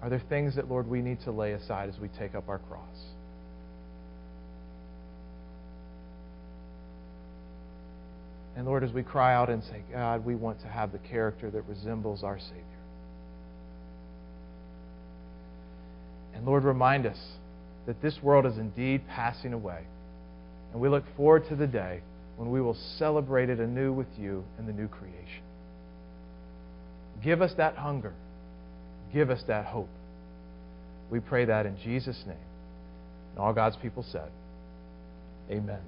Are 0.03 0.09
there 0.09 0.23
things 0.29 0.55
that, 0.55 0.69
Lord, 0.69 0.87
we 0.87 1.01
need 1.01 1.19
to 1.21 1.31
lay 1.31 1.51
aside 1.51 1.89
as 1.89 1.99
we 1.99 2.07
take 2.07 2.33
up 2.33 2.47
our 2.49 2.59
cross? 2.59 2.97
And 8.57 8.65
Lord, 8.65 8.83
as 8.83 8.91
we 8.91 9.03
cry 9.03 9.35
out 9.35 9.51
and 9.51 9.63
say, 9.63 9.83
God, 9.93 10.25
we 10.25 10.33
want 10.33 10.59
to 10.61 10.67
have 10.67 10.91
the 10.91 10.97
character 10.97 11.51
that 11.51 11.61
resembles 11.67 12.23
our 12.23 12.39
Savior. 12.39 12.63
And 16.33 16.43
Lord, 16.43 16.63
remind 16.63 17.05
us 17.05 17.19
that 17.85 18.01
this 18.01 18.17
world 18.23 18.47
is 18.47 18.57
indeed 18.57 19.07
passing 19.07 19.53
away. 19.53 19.83
And 20.71 20.81
we 20.81 20.89
look 20.89 21.03
forward 21.15 21.47
to 21.49 21.55
the 21.55 21.67
day 21.67 22.01
when 22.37 22.49
we 22.49 22.59
will 22.59 22.77
celebrate 22.97 23.49
it 23.51 23.59
anew 23.59 23.93
with 23.93 24.07
you 24.19 24.43
in 24.57 24.65
the 24.65 24.73
new 24.73 24.87
creation. 24.87 25.43
Give 27.23 27.43
us 27.43 27.53
that 27.57 27.75
hunger. 27.75 28.13
Give 29.13 29.29
us 29.29 29.43
that 29.47 29.65
hope. 29.65 29.89
We 31.11 31.19
pray 31.19 31.45
that 31.45 31.67
in 31.67 31.77
Jesus' 31.83 32.23
name. 32.25 32.37
And 33.31 33.39
all 33.39 33.53
God's 33.53 33.77
people 33.77 34.03
said, 34.11 34.31
Amen. 35.51 35.81